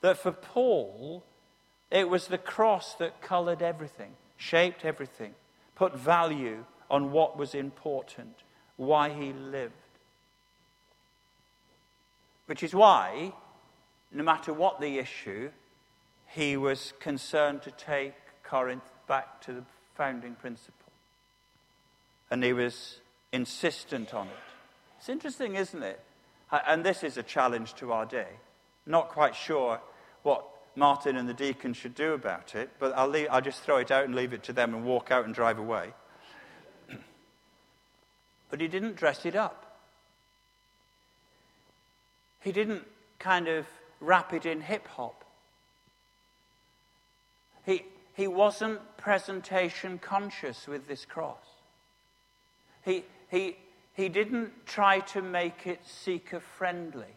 That 0.00 0.16
for 0.16 0.32
Paul, 0.32 1.24
it 1.90 2.08
was 2.08 2.28
the 2.28 2.38
cross 2.38 2.94
that 2.94 3.20
colored 3.20 3.62
everything, 3.62 4.12
shaped 4.36 4.84
everything, 4.84 5.34
put 5.74 5.96
value 5.96 6.64
on 6.88 7.12
what 7.12 7.36
was 7.36 7.54
important, 7.54 8.36
why 8.76 9.10
he 9.10 9.32
lived. 9.32 9.74
Which 12.46 12.62
is 12.62 12.74
why, 12.74 13.32
no 14.12 14.24
matter 14.24 14.52
what 14.52 14.80
the 14.80 14.98
issue, 14.98 15.50
he 16.28 16.56
was 16.56 16.92
concerned 17.00 17.62
to 17.62 17.70
take 17.72 18.14
Corinth 18.42 18.90
back 19.06 19.40
to 19.42 19.52
the 19.52 19.64
founding 20.00 20.34
principle. 20.34 20.92
And 22.30 22.42
he 22.42 22.54
was 22.54 23.00
insistent 23.32 24.14
on 24.14 24.28
it. 24.28 24.32
It's 24.98 25.10
interesting, 25.10 25.56
isn't 25.56 25.82
it? 25.82 26.00
And 26.50 26.82
this 26.82 27.04
is 27.04 27.18
a 27.18 27.22
challenge 27.22 27.74
to 27.74 27.92
our 27.92 28.06
day. 28.06 28.28
Not 28.86 29.10
quite 29.10 29.36
sure 29.36 29.78
what 30.22 30.46
Martin 30.74 31.16
and 31.16 31.28
the 31.28 31.34
deacon 31.34 31.74
should 31.74 31.94
do 31.94 32.14
about 32.14 32.54
it, 32.54 32.70
but 32.78 32.96
I'll, 32.96 33.08
leave, 33.08 33.26
I'll 33.30 33.42
just 33.42 33.60
throw 33.62 33.76
it 33.76 33.90
out 33.90 34.06
and 34.06 34.14
leave 34.14 34.32
it 34.32 34.42
to 34.44 34.54
them 34.54 34.72
and 34.72 34.86
walk 34.86 35.10
out 35.10 35.26
and 35.26 35.34
drive 35.34 35.58
away. 35.58 35.92
but 38.50 38.58
he 38.58 38.68
didn't 38.68 38.96
dress 38.96 39.26
it 39.26 39.36
up. 39.36 39.76
He 42.40 42.52
didn't 42.52 42.86
kind 43.18 43.48
of 43.48 43.66
wrap 44.00 44.32
it 44.32 44.46
in 44.46 44.62
hip 44.62 44.88
hop. 44.88 45.26
He, 47.66 47.84
he 48.20 48.28
wasn't 48.28 48.78
presentation 48.98 49.98
conscious 49.98 50.68
with 50.68 50.86
this 50.86 51.06
cross. 51.06 51.38
He, 52.84 53.04
he, 53.30 53.56
he 53.94 54.10
didn't 54.10 54.66
try 54.66 55.00
to 55.00 55.22
make 55.22 55.66
it 55.66 55.80
seeker 55.86 56.38
friendly. 56.38 57.14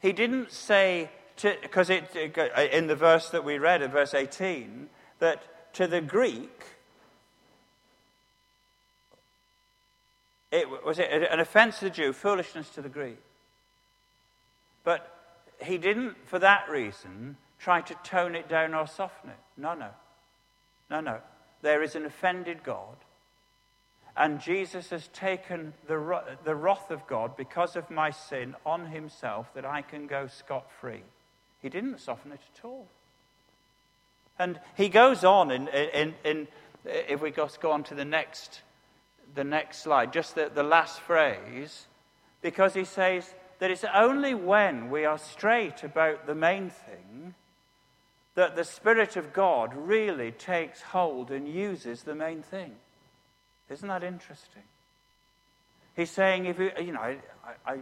He 0.00 0.12
didn't 0.12 0.52
say, 0.52 1.10
because 1.34 1.90
in 1.90 2.86
the 2.86 2.94
verse 2.94 3.28
that 3.30 3.42
we 3.42 3.58
read, 3.58 3.82
in 3.82 3.90
verse 3.90 4.14
18, 4.14 4.88
that 5.18 5.74
to 5.74 5.88
the 5.88 6.00
Greek, 6.00 6.64
It, 10.52 10.68
was 10.84 10.98
it 10.98 11.08
an 11.10 11.40
offense 11.40 11.78
to 11.78 11.86
the 11.86 11.90
Jew, 11.90 12.12
foolishness 12.12 12.68
to 12.74 12.82
the 12.82 12.90
Greek? 12.90 13.18
But 14.84 15.10
he 15.60 15.78
didn't, 15.78 16.14
for 16.26 16.38
that 16.38 16.68
reason, 16.68 17.38
try 17.62 17.80
to 17.80 17.94
tone 18.04 18.34
it 18.34 18.48
down 18.48 18.74
or 18.74 18.86
soften 18.86 19.30
it. 19.30 19.36
No, 19.56 19.74
no. 19.74 19.88
No, 20.90 21.00
no. 21.00 21.18
There 21.62 21.82
is 21.82 21.94
an 21.94 22.04
offended 22.04 22.64
God, 22.64 22.96
and 24.16 24.40
Jesus 24.40 24.90
has 24.90 25.08
taken 25.08 25.72
the, 25.86 26.22
the 26.44 26.56
wrath 26.56 26.90
of 26.90 27.06
God 27.06 27.36
because 27.36 27.76
of 27.76 27.90
my 27.90 28.10
sin 28.10 28.56
on 28.66 28.86
himself 28.86 29.54
that 29.54 29.64
I 29.64 29.80
can 29.80 30.06
go 30.06 30.26
scot 30.26 30.70
free. 30.80 31.02
He 31.62 31.68
didn't 31.68 32.00
soften 32.00 32.32
it 32.32 32.40
at 32.56 32.64
all. 32.64 32.88
And 34.38 34.58
he 34.76 34.88
goes 34.88 35.22
on 35.22 35.50
in, 35.50 35.68
in, 35.68 36.14
in 36.24 36.48
if 36.84 37.22
we 37.22 37.30
go 37.30 37.48
on 37.64 37.84
to 37.84 37.94
the 37.94 38.04
next 38.04 38.60
the 39.34 39.44
next 39.44 39.82
slide, 39.82 40.12
just 40.12 40.34
the, 40.34 40.50
the 40.52 40.62
last 40.62 41.00
phrase, 41.00 41.86
because 42.42 42.74
he 42.74 42.84
says 42.84 43.34
that 43.60 43.70
it's 43.70 43.84
only 43.94 44.34
when 44.34 44.90
we 44.90 45.04
are 45.06 45.16
straight 45.16 45.84
about 45.84 46.26
the 46.26 46.34
main 46.34 46.68
thing 46.68 47.34
that 48.34 48.56
the 48.56 48.64
Spirit 48.64 49.16
of 49.16 49.32
God 49.32 49.74
really 49.74 50.32
takes 50.32 50.80
hold 50.80 51.30
and 51.30 51.46
uses 51.46 52.02
the 52.02 52.14
main 52.14 52.42
thing. 52.42 52.72
Isn't 53.68 53.88
that 53.88 54.02
interesting? 54.02 54.62
He's 55.94 56.10
saying, 56.10 56.46
if 56.46 56.58
you, 56.58 56.70
you 56.80 56.92
know, 56.92 57.00
I, 57.00 57.18
I, 57.66 57.78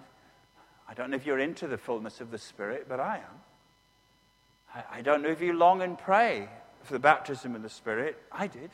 I 0.89 0.95
don't 0.95 1.11
know 1.11 1.17
if 1.17 1.25
you're 1.25 1.39
into 1.39 1.69
the 1.69 1.79
fullness 1.79 2.21
of 2.21 2.31
the 2.31 2.39
Spirit, 2.39 2.87
but 2.89 2.99
I 2.99 3.19
am. 3.19 4.75
I, 4.75 4.99
I 4.99 5.03
don't 5.03 5.23
know 5.23 5.29
if 5.29 5.41
you 5.41 5.53
long 5.53 5.83
and 5.83 5.97
pray 5.97 6.49
for 6.83 6.93
the 6.93 6.99
baptism 6.99 7.55
of 7.55 7.63
the 7.63 7.69
Spirit. 7.69 8.21
I 8.33 8.49
did. 8.49 8.71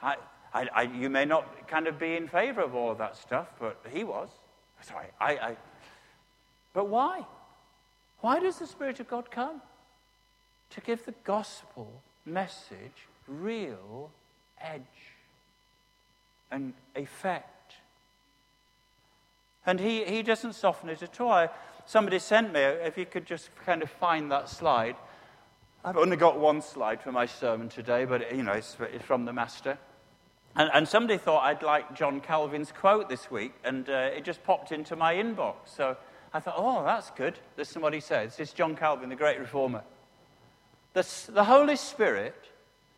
I, 0.00 0.16
I, 0.54 0.68
I, 0.72 0.82
you 0.82 1.10
may 1.10 1.24
not 1.24 1.66
kind 1.66 1.88
of 1.88 1.98
be 1.98 2.14
in 2.14 2.28
favor 2.28 2.60
of 2.60 2.74
all 2.74 2.90
of 2.92 2.98
that 2.98 3.16
stuff, 3.16 3.48
but 3.58 3.80
he 3.92 4.04
was. 4.04 4.28
Sorry, 4.82 5.06
I, 5.20 5.30
I. 5.32 5.56
But 6.72 6.88
why? 6.88 7.24
Why 8.20 8.38
does 8.38 8.58
the 8.58 8.66
Spirit 8.66 9.00
of 9.00 9.08
God 9.08 9.30
come? 9.30 9.60
To 10.70 10.80
give 10.80 11.04
the 11.04 11.14
gospel 11.24 12.02
message 12.24 13.06
real 13.26 14.10
edge 14.60 14.82
and 16.50 16.74
effect. 16.94 17.74
And 19.64 19.80
he, 19.80 20.04
he 20.04 20.22
doesn't 20.22 20.54
soften 20.54 20.88
it 20.88 21.02
at 21.02 21.20
all. 21.20 21.48
Somebody 21.86 22.18
sent 22.18 22.52
me, 22.52 22.60
if 22.60 22.96
you 22.96 23.06
could 23.06 23.26
just 23.26 23.50
kind 23.64 23.82
of 23.82 23.90
find 23.90 24.30
that 24.30 24.48
slide. 24.48 24.96
I've 25.84 25.96
only 25.96 26.16
got 26.16 26.38
one 26.38 26.62
slide 26.62 27.00
for 27.00 27.12
my 27.12 27.26
sermon 27.26 27.68
today, 27.68 28.04
but 28.04 28.34
you 28.34 28.42
know, 28.42 28.52
it's, 28.52 28.76
it's 28.80 29.04
from 29.04 29.24
the 29.24 29.32
Master. 29.32 29.78
And, 30.56 30.70
and, 30.72 30.88
somebody 30.88 31.18
thought 31.18 31.44
I'd 31.44 31.62
like 31.62 31.94
John 31.94 32.20
Calvin's 32.20 32.72
quote 32.72 33.08
this 33.08 33.30
week, 33.30 33.52
and 33.62 33.88
uh, 33.88 34.10
it 34.16 34.24
just 34.24 34.42
popped 34.42 34.72
into 34.72 34.96
my 34.96 35.14
inbox. 35.14 35.54
So 35.66 35.96
I 36.32 36.40
thought, 36.40 36.54
oh, 36.56 36.82
that's 36.82 37.10
good. 37.10 37.38
This 37.56 37.70
is 37.70 37.76
what 37.76 37.92
he 37.92 38.00
says. 38.00 38.40
It's 38.40 38.52
John 38.52 38.74
Calvin, 38.74 39.10
the 39.10 39.16
great 39.16 39.38
reformer. 39.38 39.82
The, 40.96 41.30
the 41.30 41.44
Holy 41.44 41.76
Spirit 41.76 42.34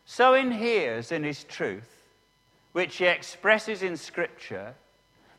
so 0.05 0.33
inheres 0.33 1.11
in 1.11 1.25
his 1.25 1.43
truth, 1.43 2.01
which 2.71 2.95
he 2.95 3.05
expresses 3.05 3.83
in 3.83 3.97
Scripture, 3.97 4.75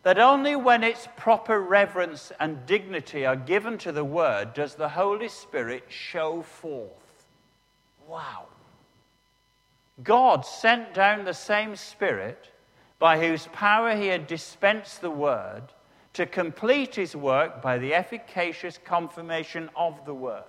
that 0.03 0.19
only 0.19 0.57
when 0.57 0.85
its 0.85 1.09
proper 1.17 1.59
reverence 1.59 2.33
and 2.39 2.67
dignity 2.67 3.25
are 3.25 3.35
given 3.35 3.79
to 3.79 3.93
the 3.93 4.05
Word 4.05 4.53
does 4.53 4.75
the 4.75 4.91
Holy 4.91 5.29
Spirit 5.29 5.85
show 5.89 6.43
forth. 6.43 6.91
Wow. 8.07 8.45
God 10.03 10.45
sent 10.45 10.93
down 10.93 11.25
the 11.25 11.33
same 11.33 11.77
Spirit 11.77 12.51
by 12.99 13.19
whose 13.19 13.47
power 13.55 13.97
he 13.97 14.09
had 14.09 14.27
dispensed 14.27 15.01
the 15.01 15.11
Word 15.11 15.63
to 16.13 16.27
complete 16.27 16.97
his 16.97 17.17
work 17.17 17.63
by 17.63 17.79
the 17.79 17.95
efficacious 17.95 18.79
confirmation 18.85 19.71
of 19.75 20.05
the 20.05 20.13
Word. 20.13 20.45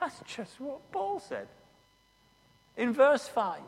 That's 0.00 0.20
just 0.26 0.58
what 0.58 0.90
Paul 0.90 1.20
said 1.20 1.46
in 2.76 2.94
verse 2.94 3.28
5. 3.28 3.60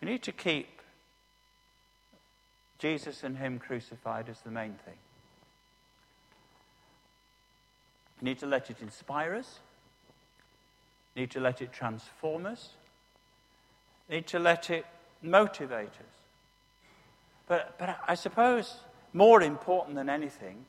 We 0.00 0.08
need 0.08 0.22
to 0.22 0.32
keep 0.32 0.80
Jesus 2.78 3.22
and 3.22 3.36
Him 3.36 3.58
crucified 3.58 4.28
as 4.28 4.40
the 4.40 4.50
main 4.50 4.74
thing. 4.84 4.94
We 8.20 8.30
need 8.30 8.38
to 8.38 8.46
let 8.46 8.70
it 8.70 8.78
inspire 8.80 9.34
us. 9.34 9.60
We 11.14 11.22
need 11.22 11.30
to 11.32 11.40
let 11.40 11.60
it 11.60 11.72
transform 11.72 12.46
us. 12.46 12.70
We 14.08 14.16
need 14.16 14.26
to 14.28 14.38
let 14.38 14.70
it 14.70 14.86
motivate 15.22 15.88
us. 15.88 16.14
But, 17.46 17.78
but 17.78 17.98
I 18.08 18.14
suppose 18.14 18.76
more 19.12 19.42
important 19.42 19.96
than 19.96 20.08
anything, 20.08 20.64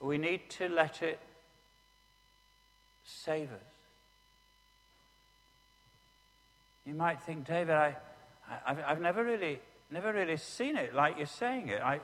we 0.00 0.18
need 0.18 0.48
to 0.50 0.68
let 0.68 1.02
it 1.02 1.18
save 3.04 3.52
us. 3.52 3.60
You 6.86 6.94
might 6.94 7.22
think, 7.22 7.46
David, 7.46 7.74
I, 7.74 7.96
I've, 8.66 8.78
I've 8.86 9.00
never 9.00 9.22
really, 9.22 9.60
never 9.90 10.12
really 10.12 10.36
seen 10.36 10.76
it 10.76 10.94
like 10.94 11.16
you're 11.16 11.26
saying 11.26 11.68
it. 11.68 11.80
I, 11.80 12.00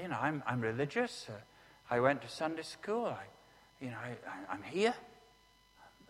you 0.00 0.08
know, 0.08 0.18
I'm, 0.20 0.42
I'm 0.46 0.60
religious. 0.60 1.26
Uh, 1.28 1.32
I 1.90 2.00
went 2.00 2.22
to 2.22 2.28
Sunday 2.28 2.62
school. 2.62 3.06
I, 3.06 3.24
you 3.84 3.90
know, 3.90 3.96
I, 3.98 4.54
am 4.54 4.62
here. 4.62 4.94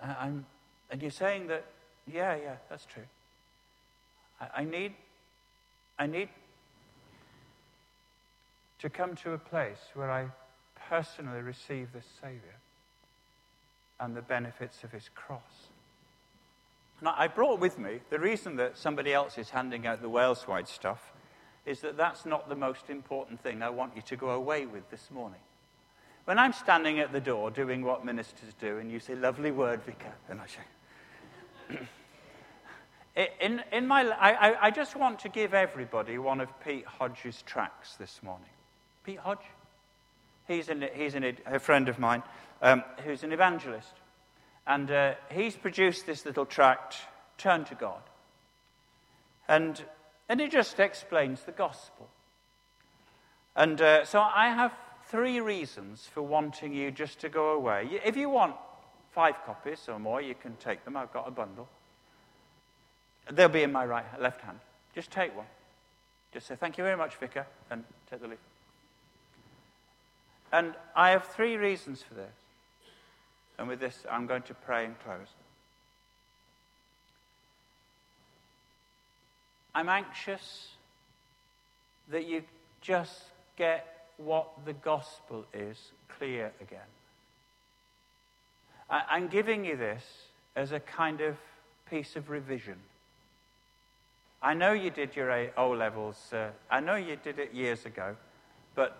I, 0.02 0.26
am 0.26 0.44
and 0.90 1.00
you're 1.00 1.10
saying 1.10 1.46
that, 1.46 1.64
yeah, 2.06 2.36
yeah, 2.36 2.56
that's 2.68 2.84
true. 2.84 3.04
I, 4.40 4.60
I 4.60 4.64
need, 4.64 4.92
I 5.98 6.06
need 6.06 6.28
to 8.82 8.90
come 8.90 9.14
to 9.14 9.32
a 9.32 9.38
place 9.38 9.78
where 9.94 10.10
I 10.10 10.26
personally 10.88 11.40
receive 11.40 11.92
the 11.92 12.02
Savior 12.20 12.58
and 14.00 14.16
the 14.16 14.22
benefits 14.22 14.82
of 14.82 14.90
his 14.90 15.08
cross. 15.14 15.68
Now, 17.00 17.14
I 17.16 17.28
brought 17.28 17.60
with 17.60 17.78
me 17.78 18.00
the 18.10 18.18
reason 18.18 18.56
that 18.56 18.76
somebody 18.76 19.12
else 19.12 19.38
is 19.38 19.50
handing 19.50 19.86
out 19.86 20.02
the 20.02 20.10
Waleswide 20.10 20.66
stuff 20.66 21.12
is 21.64 21.80
that 21.82 21.96
that's 21.96 22.26
not 22.26 22.48
the 22.48 22.56
most 22.56 22.90
important 22.90 23.40
thing 23.40 23.62
I 23.62 23.70
want 23.70 23.94
you 23.94 24.02
to 24.02 24.16
go 24.16 24.30
away 24.30 24.66
with 24.66 24.90
this 24.90 25.12
morning. 25.12 25.38
When 26.24 26.40
I'm 26.40 26.52
standing 26.52 26.98
at 26.98 27.12
the 27.12 27.20
door 27.20 27.52
doing 27.52 27.84
what 27.84 28.04
ministers 28.04 28.52
do, 28.60 28.78
and 28.78 28.90
you 28.90 28.98
say, 28.98 29.14
Lovely 29.14 29.52
word, 29.52 29.80
Vicar, 29.84 30.12
and 30.28 30.40
I 30.40 30.46
say, 33.16 33.28
in, 33.40 33.62
in 33.70 33.86
my, 33.86 34.10
I, 34.10 34.66
I 34.66 34.70
just 34.72 34.96
want 34.96 35.20
to 35.20 35.28
give 35.28 35.54
everybody 35.54 36.18
one 36.18 36.40
of 36.40 36.48
Pete 36.64 36.84
Hodge's 36.84 37.42
tracks 37.42 37.94
this 37.94 38.20
morning. 38.24 38.48
Pete 39.04 39.18
Hodge? 39.18 39.44
He's, 40.48 40.68
an, 40.68 40.84
he's 40.94 41.14
an, 41.14 41.36
a 41.46 41.58
friend 41.58 41.88
of 41.88 41.98
mine 41.98 42.22
um, 42.60 42.82
who's 43.04 43.22
an 43.22 43.32
evangelist. 43.32 43.92
And 44.66 44.90
uh, 44.90 45.14
he's 45.30 45.56
produced 45.56 46.06
this 46.06 46.24
little 46.24 46.46
tract, 46.46 46.96
Turn 47.38 47.64
to 47.64 47.74
God. 47.74 48.02
And, 49.48 49.82
and 50.28 50.40
it 50.40 50.52
just 50.52 50.78
explains 50.78 51.42
the 51.42 51.52
gospel. 51.52 52.08
And 53.56 53.80
uh, 53.80 54.04
so 54.04 54.20
I 54.20 54.48
have 54.48 54.72
three 55.06 55.40
reasons 55.40 56.08
for 56.12 56.22
wanting 56.22 56.72
you 56.72 56.90
just 56.90 57.20
to 57.20 57.28
go 57.28 57.50
away. 57.50 58.00
If 58.04 58.16
you 58.16 58.30
want 58.30 58.54
five 59.10 59.34
copies 59.44 59.88
or 59.88 59.98
more, 59.98 60.22
you 60.22 60.34
can 60.34 60.56
take 60.56 60.84
them. 60.84 60.96
I've 60.96 61.12
got 61.12 61.26
a 61.28 61.30
bundle. 61.30 61.68
They'll 63.30 63.48
be 63.48 63.62
in 63.62 63.72
my 63.72 63.84
right, 63.84 64.04
left 64.20 64.40
hand. 64.40 64.58
Just 64.94 65.10
take 65.10 65.36
one. 65.36 65.46
Just 66.32 66.46
say, 66.46 66.56
Thank 66.56 66.78
you 66.78 66.84
very 66.84 66.96
much, 66.96 67.16
Vicar, 67.16 67.46
and 67.70 67.84
take 68.10 68.20
the 68.20 68.28
leaf. 68.28 68.51
And 70.52 70.74
I 70.94 71.10
have 71.10 71.24
three 71.24 71.56
reasons 71.56 72.02
for 72.02 72.14
this. 72.14 72.34
And 73.58 73.68
with 73.68 73.80
this, 73.80 74.04
I'm 74.10 74.26
going 74.26 74.42
to 74.42 74.54
pray 74.54 74.84
and 74.84 74.98
close. 75.00 75.28
I'm 79.74 79.88
anxious 79.88 80.68
that 82.10 82.26
you 82.26 82.42
just 82.82 83.22
get 83.56 84.08
what 84.18 84.48
the 84.66 84.74
gospel 84.74 85.46
is 85.54 85.78
clear 86.18 86.52
again. 86.60 86.80
I'm 88.90 89.28
giving 89.28 89.64
you 89.64 89.76
this 89.76 90.04
as 90.54 90.72
a 90.72 90.80
kind 90.80 91.22
of 91.22 91.36
piece 91.88 92.14
of 92.14 92.28
revision. 92.28 92.76
I 94.42 94.52
know 94.52 94.72
you 94.72 94.90
did 94.90 95.16
your 95.16 95.50
O 95.56 95.70
levels, 95.70 96.32
uh, 96.32 96.50
I 96.70 96.80
know 96.80 96.96
you 96.96 97.16
did 97.16 97.38
it 97.38 97.54
years 97.54 97.86
ago, 97.86 98.16
but 98.74 98.96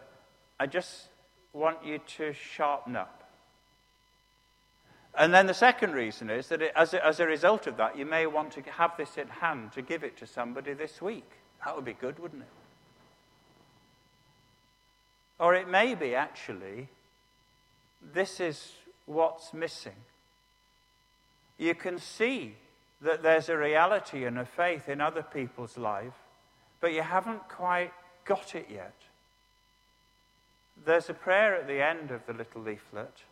I 0.58 0.66
just 0.66 1.08
want 1.52 1.84
you 1.84 1.98
to 2.16 2.32
sharpen 2.32 2.96
up. 2.96 3.18
And 5.14 5.34
then 5.34 5.46
the 5.46 5.54
second 5.54 5.92
reason 5.92 6.30
is 6.30 6.48
that 6.48 6.62
it, 6.62 6.72
as, 6.74 6.94
a, 6.94 7.06
as 7.06 7.20
a 7.20 7.26
result 7.26 7.66
of 7.66 7.76
that, 7.76 7.98
you 7.98 8.06
may 8.06 8.26
want 8.26 8.52
to 8.52 8.62
have 8.62 8.96
this 8.96 9.18
in 9.18 9.28
hand 9.28 9.72
to 9.72 9.82
give 9.82 10.02
it 10.02 10.16
to 10.18 10.26
somebody 10.26 10.72
this 10.72 11.02
week. 11.02 11.28
That 11.64 11.76
would 11.76 11.84
be 11.84 11.92
good, 11.92 12.18
wouldn't 12.18 12.42
it? 12.42 12.48
Or 15.38 15.54
it 15.54 15.68
may 15.68 15.94
be 15.94 16.14
actually, 16.14 16.88
this 18.14 18.40
is 18.40 18.72
what's 19.06 19.52
missing. 19.52 19.92
You 21.58 21.74
can 21.74 21.98
see 21.98 22.54
that 23.02 23.22
there's 23.22 23.48
a 23.48 23.56
reality 23.56 24.24
and 24.24 24.38
a 24.38 24.46
faith 24.46 24.88
in 24.88 25.00
other 25.00 25.22
people's 25.22 25.76
life, 25.76 26.14
but 26.80 26.92
you 26.92 27.02
haven't 27.02 27.48
quite 27.48 27.92
got 28.24 28.54
it 28.54 28.68
yet. 28.72 28.94
There's 30.84 31.08
a 31.08 31.14
prayer 31.14 31.54
at 31.54 31.66
the 31.66 31.84
end 31.84 32.10
of 32.10 32.26
the 32.26 32.32
little 32.32 32.62
leaflet 32.62 33.22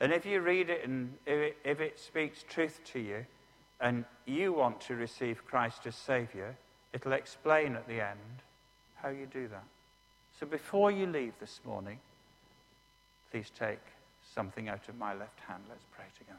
and 0.00 0.12
if 0.12 0.24
you 0.24 0.40
read 0.40 0.70
it 0.70 0.84
and 0.84 1.14
if 1.26 1.80
it, 1.80 1.98
speaks 1.98 2.44
truth 2.48 2.80
to 2.92 3.00
you 3.00 3.26
and 3.80 4.04
you 4.26 4.52
want 4.52 4.80
to 4.82 4.94
receive 4.94 5.44
Christ 5.46 5.86
as 5.86 5.96
Savior, 5.96 6.56
it'll 6.92 7.12
explain 7.12 7.74
at 7.74 7.88
the 7.88 8.00
end 8.00 8.42
how 9.02 9.08
you 9.08 9.26
do 9.26 9.48
that. 9.48 9.64
So 10.38 10.46
before 10.46 10.90
you 10.90 11.06
leave 11.06 11.34
this 11.40 11.60
morning, 11.64 11.98
please 13.30 13.50
take 13.58 13.80
something 14.34 14.68
out 14.68 14.88
of 14.88 14.96
my 14.98 15.14
left 15.14 15.40
hand. 15.40 15.62
Let's 15.68 15.84
pray 15.94 16.06
together. 16.16 16.38